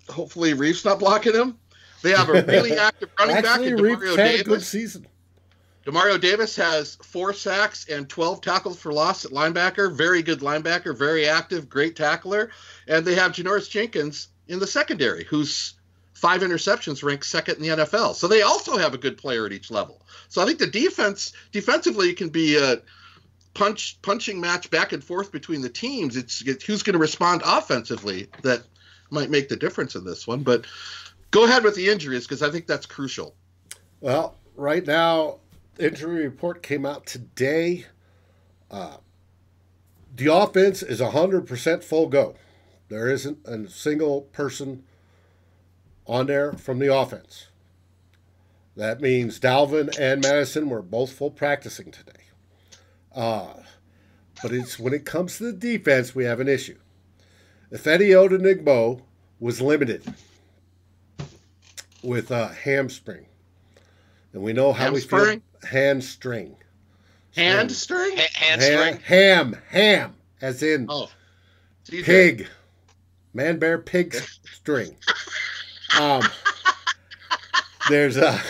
[0.09, 1.57] Hopefully, Reiff's not blocking him.
[2.03, 5.07] They have a really active running back Actually, in Reeves Demario had a good season.
[5.85, 9.91] Demario Davis has four sacks and 12 tackles for loss at linebacker.
[9.91, 12.51] Very good linebacker, very active, great tackler.
[12.87, 15.73] And they have Janoris Jenkins in the secondary, who's
[16.13, 18.13] five interceptions, ranked second in the NFL.
[18.13, 19.99] So they also have a good player at each level.
[20.29, 22.81] So I think the defense, defensively, can be a
[23.53, 26.15] punch punching match back and forth between the teams.
[26.15, 28.63] It's, it's who's going to respond offensively that
[29.09, 30.43] might make the difference in this one.
[30.43, 30.65] But
[31.31, 33.35] go ahead with the injuries because I think that's crucial.
[33.99, 35.37] Well, right now,
[35.77, 37.85] injury report came out today.
[38.69, 38.97] Uh,
[40.15, 42.35] the offense is 100% full go.
[42.89, 44.83] There isn't a single person
[46.05, 47.47] on there from the offense.
[48.75, 52.20] That means Dalvin and Madison were both full practicing today.
[53.15, 53.53] Uh,
[54.41, 56.77] but it's when it comes to the defense, we have an issue.
[57.71, 59.01] Ifeadi Odenigbo
[59.39, 60.03] was limited
[62.03, 63.25] with a hamstring,
[64.33, 65.41] and we know how we Hamstring?
[65.61, 66.55] feel hamstring.
[67.35, 68.17] Hand string?
[68.17, 69.01] Ha- Ham, hamstring.
[69.03, 71.09] ham, ham, as in Oh,
[71.89, 72.47] pig,
[73.33, 74.13] man, bear, pig
[74.51, 74.95] string.
[75.99, 76.23] Um,
[77.89, 78.41] there's a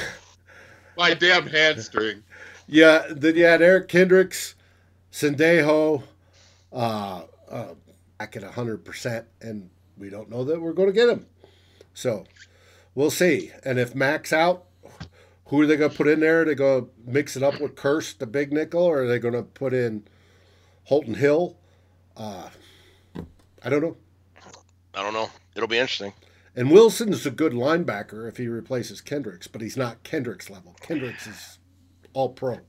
[0.98, 2.24] My damn hand string.
[2.72, 3.06] Yeah.
[3.10, 4.56] Then you had Eric Kendricks,
[5.12, 6.04] Sendejo,
[6.72, 7.74] uh, uh,
[8.18, 11.28] back at hundred percent, and we don't know that we're going to get him.
[11.94, 12.26] So
[12.96, 13.52] we'll see.
[13.66, 14.64] And if Mac's out,
[15.48, 16.42] who are they going to put in there?
[16.42, 19.20] Are they going to mix it up with Kearse, the big nickel, or are they
[19.20, 20.06] going to put in
[20.86, 21.58] Holton Hill?
[22.16, 22.50] Uh,
[23.64, 23.98] I don't know.
[24.94, 25.30] I don't know.
[25.56, 26.14] It'll be interesting.
[26.56, 30.76] And Wilson's a good linebacker if he replaces Kendricks, but he's not Kendricks level.
[30.82, 31.58] Kendricks is
[32.14, 32.60] all pro.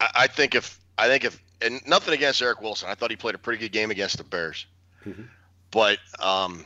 [0.00, 3.16] I, I think if I think if and nothing against Eric Wilson, I thought he
[3.16, 4.66] played a pretty good game against the Bears,
[5.06, 5.28] Mhm.
[5.70, 6.64] but um,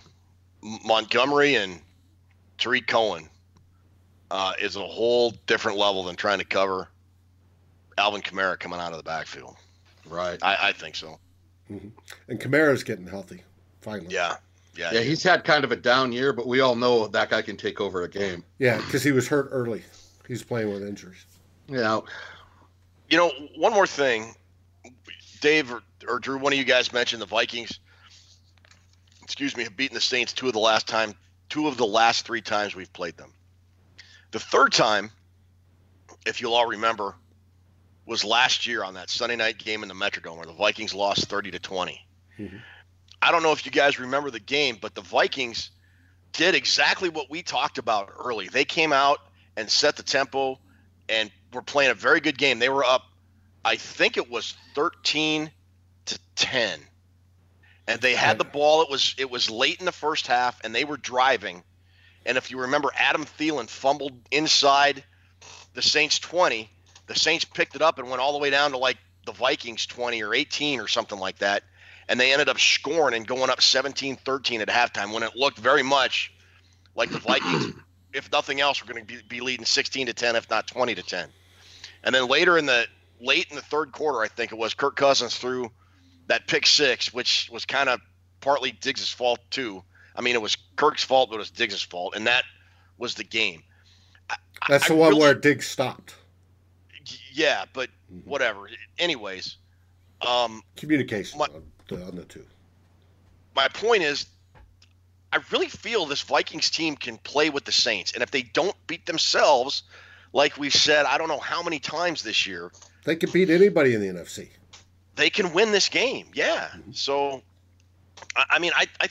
[0.63, 1.81] Montgomery and
[2.59, 3.29] Tarik Cohen
[4.31, 6.89] uh, is a whole different level than trying to cover
[7.99, 9.55] Alvin Kamara coming out of the backfield.
[10.09, 10.39] Right.
[10.43, 11.19] I, I think so.
[11.69, 13.43] And Kamara's getting healthy,
[13.83, 14.09] finally.
[14.15, 14.37] Yeah,
[14.77, 17.43] yeah, Yeah, he's had kind of a down year, but we all know that guy
[17.43, 18.43] can take over a game.
[18.59, 19.83] Yeah, because he was hurt early.
[20.27, 21.25] He's playing with injuries.
[21.69, 22.01] Yeah.
[23.09, 24.35] You know, one more thing,
[25.41, 27.79] Dave or, or Drew, one of you guys mentioned the Vikings.
[29.23, 31.15] Excuse me, have beaten the Saints two of the last time,
[31.49, 33.33] two of the last three times we've played them.
[34.31, 35.11] The third time,
[36.25, 37.15] if you'll all remember,
[38.07, 41.29] was last year on that Sunday night game in the Metrodome where the Vikings lost
[41.29, 42.07] thirty to 20
[42.39, 42.61] Mhm.
[43.23, 45.71] I don't know if you guys remember the game, but the Vikings
[46.33, 48.49] did exactly what we talked about early.
[48.49, 49.21] They came out
[49.57, 50.61] and set the tempo
[51.09, 52.61] and were playing a very good game.
[52.61, 53.03] They were up,
[53.65, 55.51] I think it was 13
[56.07, 56.81] to 10.
[57.89, 58.83] And they had the ball.
[58.83, 61.63] It was it was late in the first half and they were driving.
[62.25, 65.05] And if you remember Adam Thielen fumbled inside
[65.75, 66.71] the Saints 20.
[67.07, 69.87] The Saints picked it up and went all the way down to like the Vikings
[69.87, 71.63] 20 or 18 or something like that.
[72.09, 75.83] and they ended up scoring and going up 17-13 at halftime when it looked very
[75.83, 76.33] much
[76.95, 77.75] like the Vikings,
[78.13, 80.95] if nothing else, were going to be, be leading 16 to 10, if not 20
[80.95, 81.29] to 10.
[82.05, 82.87] And then later in the
[83.21, 85.71] late in the third quarter, I think it was Kirk Cousins threw
[86.29, 88.01] that pick six, which was kind of
[88.41, 89.83] partly Diggs' fault too.
[90.15, 92.45] I mean, it was Kirk's fault, but it was Diggs' fault, and that
[92.99, 93.63] was the game.
[94.31, 94.37] I-
[94.69, 96.15] That's I the one really- where Diggs stopped.
[97.33, 98.25] yeah, but Mhm.
[98.25, 98.69] whatever.
[98.99, 99.57] Anyways,
[100.23, 102.47] um, Communication My- on, the, on the two.
[103.55, 104.27] my point is,
[105.33, 108.77] I really feel this Vikings team can play with the Saints, and if they don't
[108.87, 109.83] beat themselves,
[110.37, 112.71] like we've said, I don't know how many times this year,
[113.05, 114.49] They can beat anybody in the NFC.
[115.17, 116.29] they can win this game.
[116.35, 116.69] Yeah.
[116.69, 116.93] Mm-hmm.
[116.93, 117.43] So,
[118.37, 119.09] I, I mean, I, I,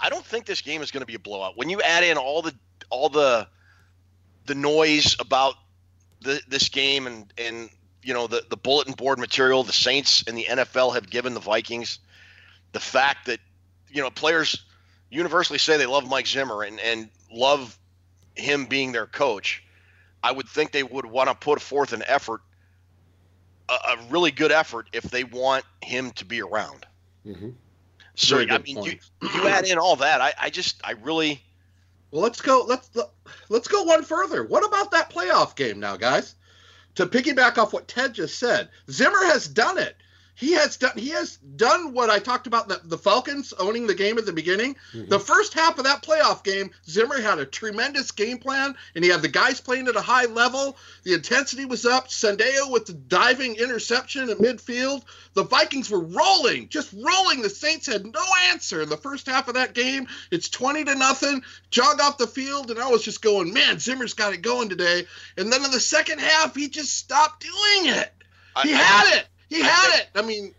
[0.00, 1.56] I don't think this game is going to be a blowout.
[1.56, 2.52] When you add in all the
[2.90, 3.46] all the
[4.46, 5.54] the noise about
[6.20, 7.70] the, this game and and
[8.02, 11.40] you know the the bulletin board material the Saints and the NFL have given the
[11.40, 12.00] Vikings,
[12.72, 13.38] the fact that
[13.88, 14.64] you know players
[15.10, 17.78] universally say they love Mike Zimmer and and love
[18.34, 19.63] him being their coach.
[20.24, 22.40] I would think they would want to put forth an effort
[23.68, 26.86] a, a really good effort if they want him to be around.
[27.24, 27.50] hmm
[28.16, 31.42] So I mean, you, you add in all that, I, I just I really
[32.10, 32.64] Well, let's go.
[32.66, 32.90] Let's
[33.48, 34.44] let's go one further.
[34.44, 36.34] What about that playoff game now, guys?
[36.96, 39.96] To piggyback off what Ted just said, Zimmer has done it.
[40.36, 40.98] He has done.
[40.98, 44.32] He has done what I talked about the, the Falcons owning the game at the
[44.32, 44.74] beginning.
[44.92, 45.08] Mhm.
[45.08, 49.10] The first half of that playoff game, Zimmer had a tremendous game plan, and he
[49.10, 50.76] had the guys playing at a high level.
[51.04, 52.08] The intensity was up.
[52.08, 55.04] Sendejo with the diving interception at midfield.
[55.34, 57.42] The Vikings were rolling, just rolling.
[57.42, 60.08] The Saints had no answer in the first half of that game.
[60.32, 61.42] It's 20 to nothing.
[61.70, 65.06] Jog off the field, and I was just going, man, Zimmer's got it going today.
[65.36, 68.12] And then in the second half, he just stopped doing it.
[68.62, 69.26] He I- had it.
[69.48, 70.08] He had it.
[70.14, 70.54] I mean,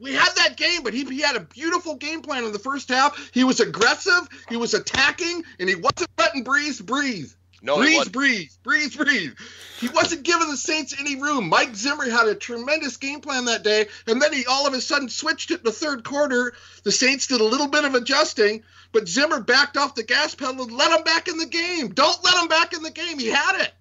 [0.00, 2.88] we had that game, but he, he had a beautiful game plan in the first
[2.88, 3.30] half.
[3.32, 7.30] He was aggressive, he was attacking, and he wasn't letting Brees breathe.
[7.62, 8.12] no, wasn't.
[8.12, 9.34] breathe, breeze, breathe.
[9.80, 11.48] He wasn't giving the Saints any room.
[11.48, 14.80] Mike Zimmer had a tremendous game plan that day, and then he all of a
[14.80, 16.54] sudden switched it in the third quarter.
[16.82, 20.62] The Saints did a little bit of adjusting, but Zimmer backed off the gas pedal
[20.62, 21.90] and let him back in the game.
[21.90, 23.18] Don't let him back in the game.
[23.18, 23.72] He had it.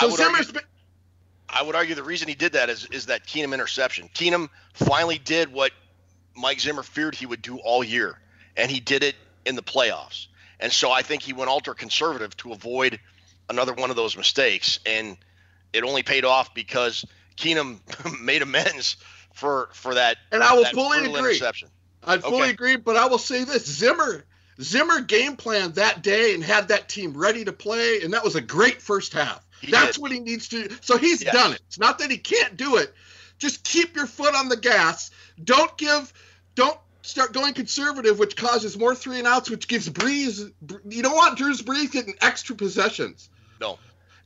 [0.00, 0.62] So Zimmer's argue, been,
[1.48, 4.08] I would argue the reason he did that is is that Keenum interception.
[4.14, 5.72] Keenum finally did what
[6.36, 8.18] Mike Zimmer feared he would do all year,
[8.56, 10.26] and he did it in the playoffs.
[10.60, 13.00] And so I think he went ultra conservative to avoid
[13.48, 15.16] another one of those mistakes, and
[15.72, 17.04] it only paid off because
[17.36, 17.80] Keenum
[18.20, 18.96] made amends
[19.34, 20.18] for for that.
[20.32, 21.18] and I will fully agree.
[21.20, 21.68] interception.
[22.04, 22.50] I fully Okay.
[22.50, 24.24] agree, but I will say this: Zimmer,
[24.60, 28.34] Zimmer game planned that day and had that team ready to play, and that was
[28.36, 29.44] a great first half.
[29.60, 30.02] He That's did.
[30.02, 30.68] what he needs to.
[30.68, 30.76] do.
[30.80, 31.34] So he's Yes.
[31.34, 31.60] done it.
[31.66, 32.94] It's not that he can't do it.
[33.38, 35.10] Just keep your foot on the gas.
[35.42, 36.12] Don't give.
[36.54, 40.52] Don't start going conservative, which causes more three and outs, which gives Brees.
[40.88, 43.28] You don't want Drew's Brees getting extra possessions.
[43.60, 43.78] No,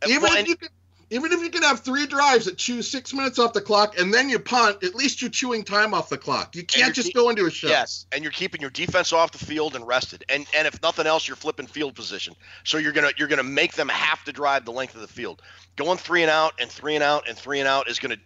[0.06, 0.68] Even Well, if you can,
[1.12, 4.12] even if you can have three drives that chew six minutes off the clock and
[4.12, 6.56] then you punt, at least you're chewing time off the clock.
[6.56, 7.70] You can't just keep- go into a shell.
[7.70, 11.06] Yes, and you're keeping your defense off the field and rested, and and if nothing
[11.06, 12.34] else, you're flipping field position.
[12.64, 15.42] So you're gonna you're gonna make them have to drive the length of the field.
[15.76, 18.16] Going three and out and three and out and three and out is gonna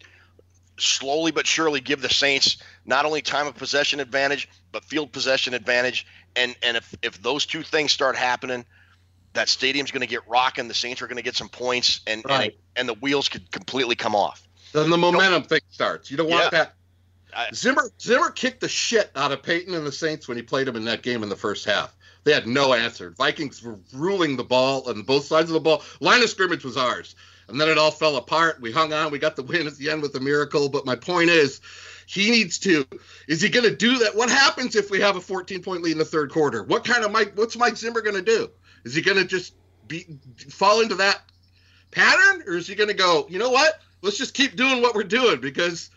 [0.78, 5.54] slowly but surely give the Saints not only time of possession advantage but field possession
[5.54, 6.06] advantage.
[6.36, 8.64] And and if if those two things start happening,
[9.36, 10.68] that stadium's gonna get rocking.
[10.68, 12.52] The Saints are gonna get some points, and Right.
[12.52, 14.42] and, and the wheels could completely come off.
[14.72, 16.10] Then the momentum thing starts.
[16.10, 16.50] You don't want Yeah.
[16.50, 16.74] that.
[17.34, 20.68] I- Zimmer Zimmer kicked the shit out of Payton and the Saints when he played
[20.68, 21.94] him in that game in the first half.
[22.24, 23.10] They had no answer.
[23.16, 25.82] Vikings were ruling the ball on both sides of the ball.
[26.00, 27.14] Line of scrimmage was ours.
[27.48, 28.60] And then it all fell apart.
[28.60, 29.12] We hung on.
[29.12, 30.68] We got the win at the end with a miracle.
[30.68, 31.60] But my point is,
[32.06, 32.84] he needs to.
[33.28, 34.16] Is he going to do that?
[34.16, 36.64] What happens if we have a 14 point lead in the third quarter?
[36.64, 37.32] What kind of Mike?
[37.36, 38.50] What's Mike Zimmer going to do?
[38.86, 39.52] Is he going to just
[39.88, 40.06] be
[40.48, 41.20] fall into that
[41.90, 43.26] pattern, or is he going to go?
[43.28, 43.80] You know what?
[44.00, 45.90] Let's just keep doing what we're doing because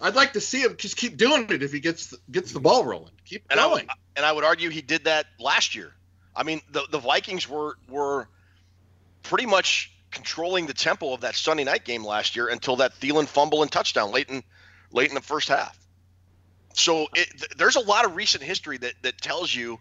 [0.00, 2.60] I'd like to see him just keep doing it if he gets the, gets the
[2.60, 3.10] ball rolling.
[3.24, 3.86] Keep And I, going.
[3.86, 5.92] would, and I would argue he did that last year.
[6.36, 8.28] I mean, the, the Vikings were were
[9.24, 13.26] pretty much controlling the tempo of that Sunday night game last year until that Thielen
[13.26, 14.44] fumble and touchdown late in
[14.92, 15.76] late in the first half.
[16.74, 19.80] So it, th- there's a lot of recent history that that tells you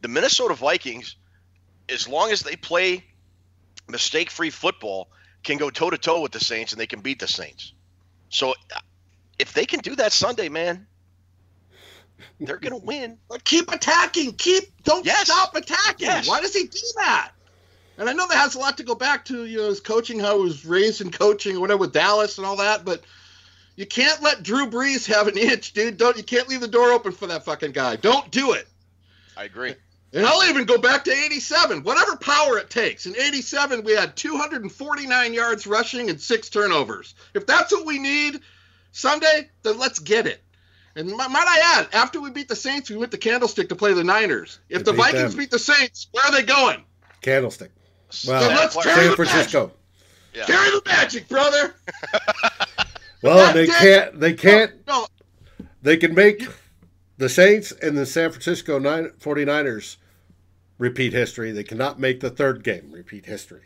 [0.00, 1.16] the Minnesota Vikings,
[1.88, 3.04] as long as they play
[3.88, 5.08] mistake-free football,
[5.42, 7.72] can go toe to toe with the Saints and they can beat the Saints.
[8.28, 8.54] So
[9.38, 10.86] if they can do that Sunday, man,
[12.40, 13.18] they're gonna win.
[13.28, 14.34] But keep attacking.
[14.34, 15.26] Keep don't Yes.
[15.26, 16.06] stop attacking.
[16.06, 16.28] Yes.
[16.28, 17.32] Why does he do that?
[17.98, 20.18] And I know that has a lot to go back to you know his coaching,
[20.18, 22.84] how he was raised in coaching or whatever with Dallas and all that.
[22.84, 23.02] But
[23.74, 25.96] You can't let Drew Brees have an inch, dude.
[25.96, 27.96] Don't you can't leave the door open for that fucking guy.
[27.96, 28.68] Don't do it.
[29.36, 29.74] I agree.
[30.14, 31.82] And I'll even go back to 87.
[31.84, 33.06] Whatever power it takes.
[33.06, 37.14] In 87, we had 249 yards rushing and six turnovers.
[37.34, 38.40] If that's what we need
[38.92, 40.42] Sunday, then let's get it.
[40.96, 43.94] And might I add, after we beat the Saints, we went to Candlestick to play
[43.94, 44.58] the Niners.
[44.68, 45.38] If We the beat Vikings them.
[45.38, 46.84] beat the Saints, where are they going?
[47.22, 47.70] Candlestick.
[48.26, 49.72] Well, So let's carry San the Francisco.
[50.34, 50.44] Yeah.
[50.44, 51.74] Carry the magic, brother.
[53.22, 54.20] Well, they That can't.
[54.20, 54.72] They can't.
[54.88, 55.06] No,
[55.80, 56.44] They can make
[57.18, 59.96] the Saints and the San Francisco nine, 49ers
[60.82, 61.52] repeat history.
[61.52, 63.62] They cannot make the third game repeat history.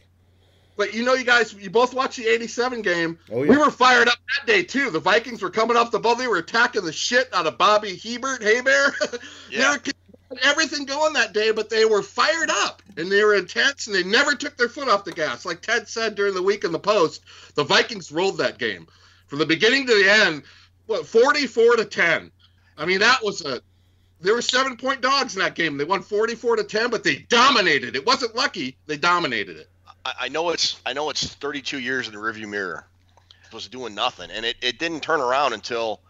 [0.76, 3.18] But you know, you guys, you both watched the 87 game.
[3.32, 3.50] Oh, yeah.
[3.50, 4.90] We were fired up that day, too.
[4.90, 6.14] The Vikings were coming off the ball.
[6.16, 8.94] They were attacking the shit out of Bobby Hebert, Hey Bear.
[9.50, 9.78] Yeah.
[9.82, 9.92] they
[10.30, 13.96] were everything going that day, but they were fired up and they were intense and
[13.96, 15.46] they never took their foot off the gas.
[15.46, 17.22] Like Ted said during the week in the post,
[17.54, 18.86] the Vikings rolled that game
[19.28, 20.42] from the beginning to the end.
[20.86, 22.30] What, 44 to 10.
[22.76, 23.62] I mean, that was a.
[24.20, 25.76] There were seven point dogs in that game.
[25.76, 27.94] They won 44 to 10, but they dominated.
[27.96, 28.76] It wasn't lucky.
[28.86, 29.68] They dominated it.
[30.04, 32.86] I, I know it's I know it's 32 years in the rearview mirror.
[33.46, 36.00] It was doing nothing, and it, it didn't turn around until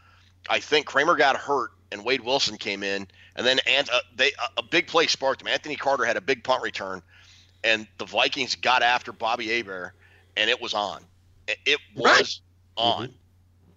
[0.49, 4.29] I think Kramer got hurt and Wade Wilson came in, and then and uh, they
[4.57, 5.49] a, a big play sparked them.
[5.53, 7.03] Anthony Carter had a big punt return,
[7.65, 9.93] and the Vikings got after Bobby Hebert,
[10.37, 11.03] and it was on.
[11.49, 12.41] It, it was Right.
[12.77, 13.15] on,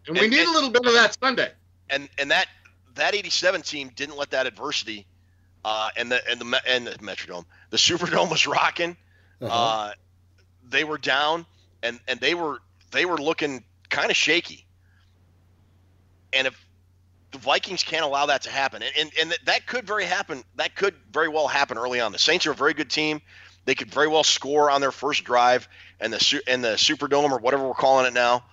[0.07, 1.51] And we need and- a little bit of that Sunday.
[1.89, 2.47] and and that
[2.99, 5.05] that 87 team didn't let that adversity,
[5.65, 8.95] uh, and the and the and the Metrodome, the Superdome was rocking.
[9.41, 9.53] Uh-huh.
[9.53, 9.93] Uh,
[10.69, 11.45] they were down,
[11.83, 12.59] and and they were
[12.91, 14.65] they were looking kind of shaky.
[16.31, 16.65] And if
[17.31, 20.75] the Vikings can't allow that to happen, and, and and that could very happen, that
[20.75, 22.11] could very well happen early on.
[22.11, 23.21] The Saints are a very good team.
[23.65, 25.67] They could very well score on their first drive,
[25.99, 28.43] and the and the Superdome or whatever we're calling it now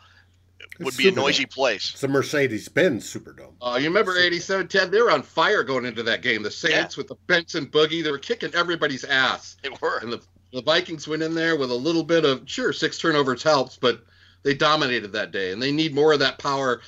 [0.78, 1.16] would It's be a Superdome.
[1.16, 1.92] noisy place.
[1.94, 3.54] it's a Mercedes Benz Superdome.
[3.60, 4.90] Uh, you remember 87 Ted?
[4.90, 6.42] They were on fire going into that game.
[6.42, 9.56] The Saints with the Benson boogie, they were kicking everybody's ass.
[9.62, 9.98] They were.
[9.98, 13.42] And the, the Vikings went in there with a little bit of, sure, six turnovers
[13.42, 14.02] helps, but
[14.42, 15.52] they dominated that day.
[15.52, 16.80] And they need more of that power.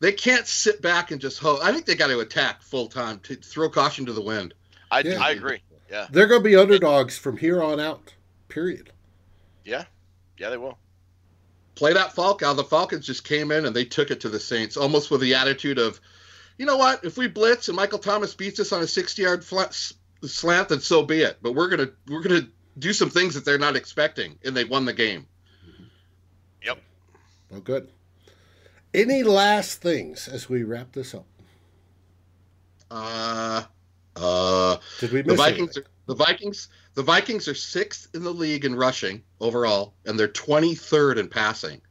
[0.00, 1.60] They can't sit back and just hope.
[1.62, 4.54] I think they got to attack full time to throw caution to the wind.
[4.90, 5.18] I, Yeah.
[5.20, 5.62] I agree.
[5.90, 8.12] Yeah, They're going to be underdogs from here on out.
[8.48, 8.90] Period.
[9.64, 9.84] yeah,
[10.36, 10.50] yeah.
[10.50, 10.78] They will.
[11.76, 12.56] Play that Falcon.
[12.56, 15.34] The Falcons just came in and they took it to the Saints, almost with the
[15.36, 16.00] attitude of,
[16.58, 17.04] you know what?
[17.04, 19.72] If we blitz and Michael Thomas beats us on a 60-yard flat,
[20.24, 21.38] slant, then so be it.
[21.42, 22.48] But we're gonna we're gonna
[22.78, 25.26] do some things that they're not expecting, and they won the game.
[26.64, 26.78] Yep.
[27.50, 27.90] Well, good.
[28.94, 31.26] Any last things as we wrap this up?
[32.90, 33.64] Uh,
[34.16, 35.76] uh, Did we the miss Vikings.
[35.76, 35.82] anything?
[35.82, 36.68] Are, the Vikings.
[36.96, 41.82] The Vikings are sixth in the league in rushing overall, and they're 23rd in passing.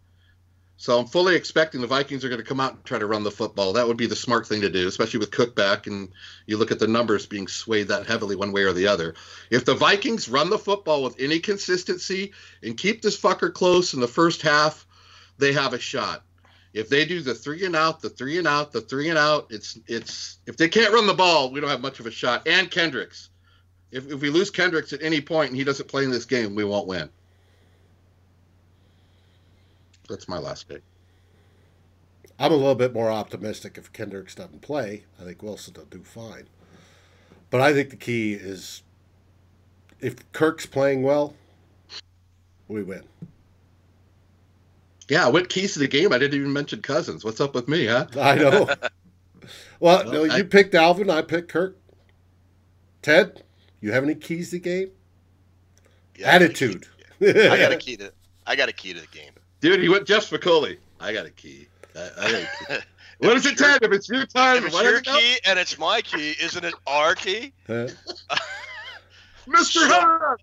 [0.77, 3.21] So I'm fully expecting the Vikings are going to come out and try to run
[3.21, 3.73] the football.
[3.73, 6.11] That would be the smart thing to do, especially with Cook back, and
[6.47, 9.13] you look at the numbers being swayed that heavily one way or the other.
[9.51, 12.33] If the Vikings run the football with any consistency
[12.63, 14.87] and keep this fucker close in the first half,
[15.37, 16.23] they have a shot.
[16.73, 19.47] If they do the three and out, the three and out, the three and out,
[19.51, 22.47] it's it's if they can't run the ball, we don't have much of a shot.
[22.47, 23.29] And Kendricks,
[23.95, 26.53] if if we lose Kendricks at any point and he doesn't play in this game,
[26.55, 27.09] we won't win.
[30.09, 30.81] That's my last pick.
[32.37, 35.03] I'm a little bit more optimistic if Kendricks doesn't play.
[35.19, 36.47] I think Wilson will do fine.
[37.49, 38.83] But I think the key is
[40.01, 41.33] if Kirk's playing well,
[42.67, 43.03] we win.
[45.07, 46.11] Yeah, what keys to the game?
[46.11, 47.23] I didn't even mention Cousins.
[47.23, 48.07] What's up with me, huh?
[48.19, 48.65] I know.
[49.79, 51.77] well, Well, no, I- you picked Alvin, I picked Kirk.
[53.01, 53.43] Ted,
[53.85, 54.89] you have any keys to the game?
[56.17, 56.87] Yeah, I got a Attitude.
[57.21, 58.11] I got a key to.
[58.47, 59.31] I got a key to the game.
[59.61, 60.77] Dude, he went Jeff Spicoli.
[60.99, 61.67] I got a key.
[61.95, 62.75] I, I got a key.
[63.19, 63.83] what is If it, it's your- Ted?
[63.83, 66.63] If it's your time, If it's your is it key and it's my key, isn't
[66.65, 67.53] it our key?
[67.67, 67.87] Huh?
[69.47, 69.87] Mr.
[69.87, 70.37] So-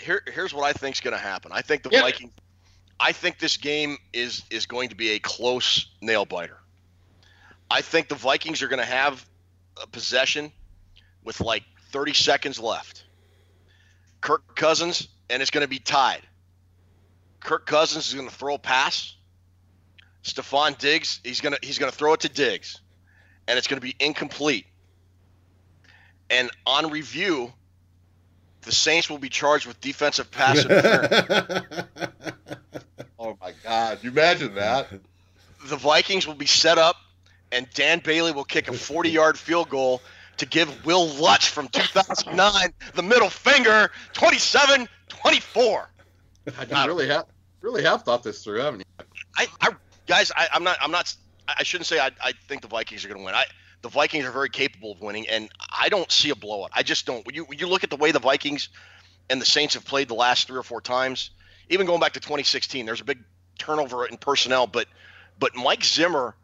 [0.00, 1.50] Here, here's what I think's going to happen.
[1.54, 2.02] I think the Yeah.
[2.02, 2.32] Vikings.
[3.00, 6.58] I think this game is is going to be a close nail biter.
[7.70, 9.26] I think the Vikings are going to have
[9.82, 10.52] a possession
[11.24, 13.04] with like 30 seconds left.
[14.20, 16.22] Kirk Cousins, and it's going to be tied.
[17.40, 19.14] Kirk Cousins is going to throw a pass.
[20.22, 22.80] Stefon Diggs, he's going to he's going to throw it to Diggs,
[23.46, 24.66] and it's going to be incomplete.
[26.30, 27.52] And on review,
[28.62, 31.88] the Saints will be charged with defensive pass interference.
[33.18, 33.98] Oh, my God.
[34.02, 34.88] You imagine that?
[35.64, 36.96] the Vikings will be set up,
[37.50, 40.02] and Dan Bailey will kick a 40 yard field goal
[40.38, 45.90] to give Wil Lutz from 2009 the middle finger 27 24.
[46.44, 47.26] God, you really have,
[47.60, 49.04] really have thought this through, haven't you?
[49.36, 49.70] I, I
[50.06, 51.14] guys, I, I'm not, I'm not,
[51.48, 53.34] I shouldn't say I, I think the Vikings are going to win.
[53.34, 53.44] I,
[53.82, 56.70] the Vikings are very capable of winning, and I don't see a blowout.
[56.72, 57.24] I just don't.
[57.26, 58.70] When you when you look at the way the Vikings
[59.28, 61.30] and the Saints have played the last three or four times,
[61.68, 63.22] even going back to 2016, there's a big
[63.58, 64.86] turnover in personnel, but
[65.38, 66.34] but Mike Zimmer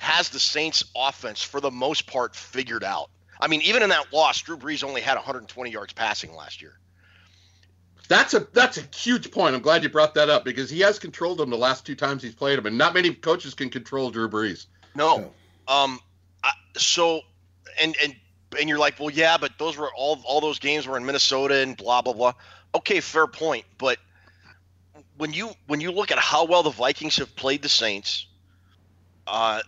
[0.00, 3.10] has the Saints offense for the most part figured out.
[3.40, 6.78] I mean, even in that loss, Drew Brees only had 120 yards passing last year.
[8.08, 9.54] That's a that's a huge point.
[9.54, 12.22] I'm glad you brought that up because he has controlled them the last two times
[12.22, 14.66] he's played them, and not many coaches can control Drew Brees.
[14.94, 15.30] No.
[15.68, 16.00] Um.
[16.42, 17.20] I, so,
[17.80, 18.16] and and
[18.58, 21.56] and you're like, well, yeah, but those were all all those games were in Minnesota
[21.56, 22.32] and blah blah blah.
[22.74, 23.98] Okay, fair point, but
[25.18, 28.26] when you when you look at how well the Vikings have played the Saints,
[29.26, 29.60] uh,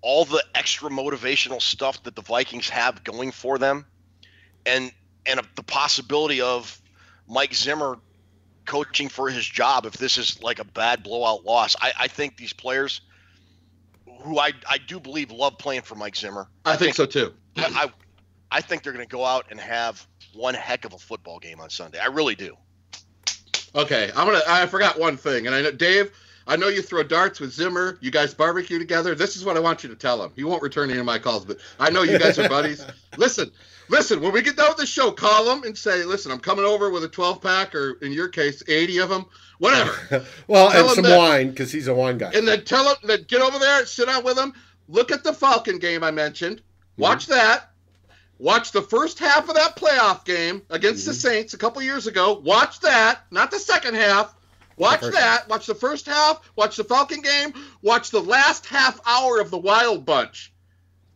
[0.00, 3.86] all the extra motivational stuff that the Vikings have going for them,
[4.66, 4.92] and
[5.26, 6.80] and the possibility of
[7.28, 7.98] Mike Zimmer
[8.64, 11.74] coaching for his job if this is like a bad blowout loss.
[11.80, 13.00] I, I think these players,
[14.22, 16.48] who I I do believe love playing for Mike Zimmer.
[16.64, 17.34] I, think, so too.
[17.56, 17.92] I I,
[18.58, 21.60] I think they're going to go out and have one heck of a football game
[21.60, 21.98] on Sunday.
[21.98, 22.56] I really do.
[23.74, 24.40] Okay, I'm gonna.
[24.48, 26.10] I forgot one thing, and I know Dave.
[26.48, 27.98] I know you throw darts with Zimmer.
[28.00, 29.14] You guys barbecue together.
[29.14, 30.32] This is what I want you to tell him.
[30.34, 32.84] He won't return any of my calls, but I know you guys are buddies.
[33.18, 33.52] listen,
[33.90, 34.22] listen.
[34.22, 36.90] When we get done with the show, call him and say, "Listen, I'm coming over
[36.90, 39.26] with a 12 pack, or in your case, 80 of them,
[39.58, 39.92] whatever."
[40.46, 42.32] well, Tell and some that- wine because he's a wine guy.
[42.34, 44.54] and then tell him that get over there, sit down with him,
[44.88, 46.62] look at the Falcon game I mentioned,
[46.96, 47.34] watch mm-hmm.
[47.34, 47.70] that,
[48.38, 51.28] watch the first half of that playoff game against the mm-hmm.
[51.28, 52.40] Saints a couple years ago.
[52.42, 54.34] Watch that, not the second half.
[54.78, 55.48] Watch first that.
[55.48, 56.40] Watch the first half.
[56.56, 57.52] Watch the Falcon game.
[57.82, 60.52] Watch the last half hour of the Wild Bunch.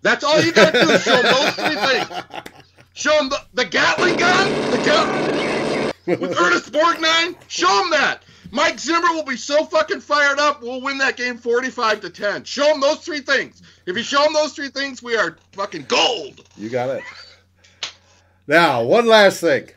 [0.03, 2.53] That's all you got to do is show them those three things.
[2.95, 7.37] Show them the, the Gatling gun, the gun, with Ernest Borgnine.
[7.49, 8.23] Show him that.
[8.51, 10.61] Mike Zimmer will be so fucking fired up.
[10.61, 12.45] We'll win that game 45 to 10.
[12.45, 13.63] Show him those three things.
[13.87, 16.47] If you show him those three things, we are fucking gold.
[16.59, 17.03] You got it.
[18.47, 19.71] Now, one last thing.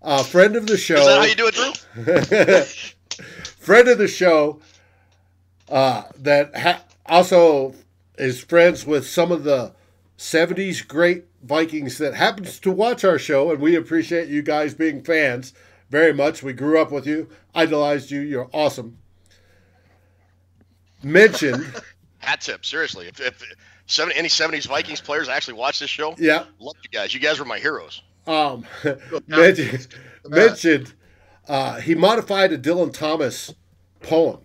[0.00, 0.94] A friend of the show.
[0.94, 2.62] Is that how you do it, Drew?
[3.62, 4.60] friend of the show
[5.68, 7.74] uh, that ha- also
[8.18, 9.72] is friends with some of the
[10.18, 15.02] 70s great Vikings that happens to watch our show, and we appreciate you guys being
[15.02, 15.52] fans
[15.90, 16.42] very much.
[16.42, 18.20] We grew up with you, idolized you.
[18.20, 18.98] You're awesome.
[21.02, 21.64] Mentioned,
[22.18, 23.08] Hat tip, seriously.
[23.08, 23.42] If, if
[23.86, 27.12] 70, any 70s Vikings players actually watch this show, yeah, love you guys.
[27.12, 28.02] You guys were my heroes.
[28.28, 28.64] um,
[29.26, 29.88] mentioned,
[30.28, 30.92] mentioned
[31.48, 33.54] uh, he modified a Dylan Thomas
[34.00, 34.40] poem.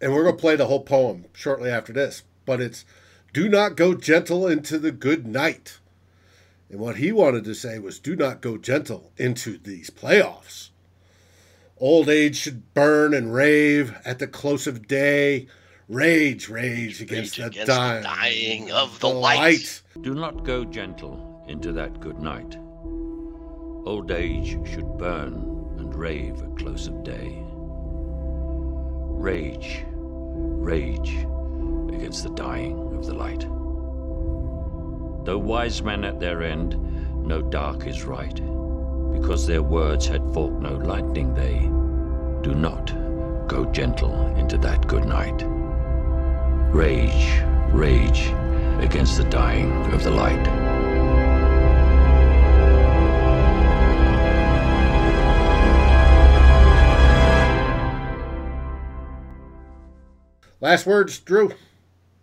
[0.00, 2.22] And we're going to play the whole poem shortly after this.
[2.46, 2.84] But it's
[3.32, 5.78] Do not go gentle into the good night.
[6.70, 10.70] And what he wanted to say was Do not go gentle into these playoffs.
[11.76, 15.46] Old age should burn and rave at the close of day.
[15.88, 19.82] Rage, rage against, Rage the, against the dying, dying of the light.
[20.02, 22.56] Do not go gentle into that good night.
[23.86, 25.49] Old age should burn
[26.00, 27.42] and rave at close of day.
[29.22, 31.26] Rage, rage
[31.94, 33.40] against the dying of the light.
[35.24, 36.76] Though wise men at their end,
[37.26, 38.34] no dark is right,
[39.12, 41.60] because their words had forked no lightning, they
[42.42, 42.86] do not
[43.46, 45.44] go gentle into that good night.
[46.72, 47.42] Rage,
[47.72, 48.32] rage
[48.82, 50.69] against the dying of the light.
[60.60, 61.52] Last words, Drew.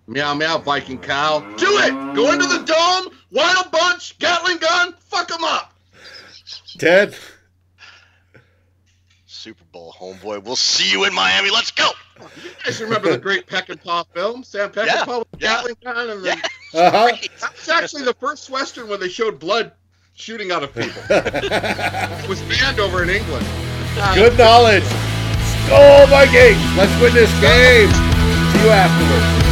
[0.07, 1.39] Meow, meow, Viking cow.
[1.57, 1.91] Do it!
[2.15, 5.73] Go into the dome, wild bunch, Gatling gun, fuck them up!
[6.77, 7.15] Ted.
[9.25, 10.43] Super Bowl homeboy.
[10.43, 11.49] We'll see you in Miami.
[11.49, 11.89] Let's go.
[12.19, 14.43] You guys remember the great Peckinpah film?
[14.43, 15.39] Sam Peckinpah Yeah, with yeah.
[15.39, 16.09] Gatling gun?
[16.09, 16.41] And then,
[16.73, 17.15] Uh-huh.
[17.39, 19.71] That's actually the first Western where they showed blood
[20.15, 21.01] shooting out of people.
[21.09, 23.45] it was banned over in England.
[24.15, 24.83] Good knowledge.
[24.83, 26.77] Skol Vikings.
[26.77, 27.89] Let's win this game.
[28.57, 29.46] You afterwards.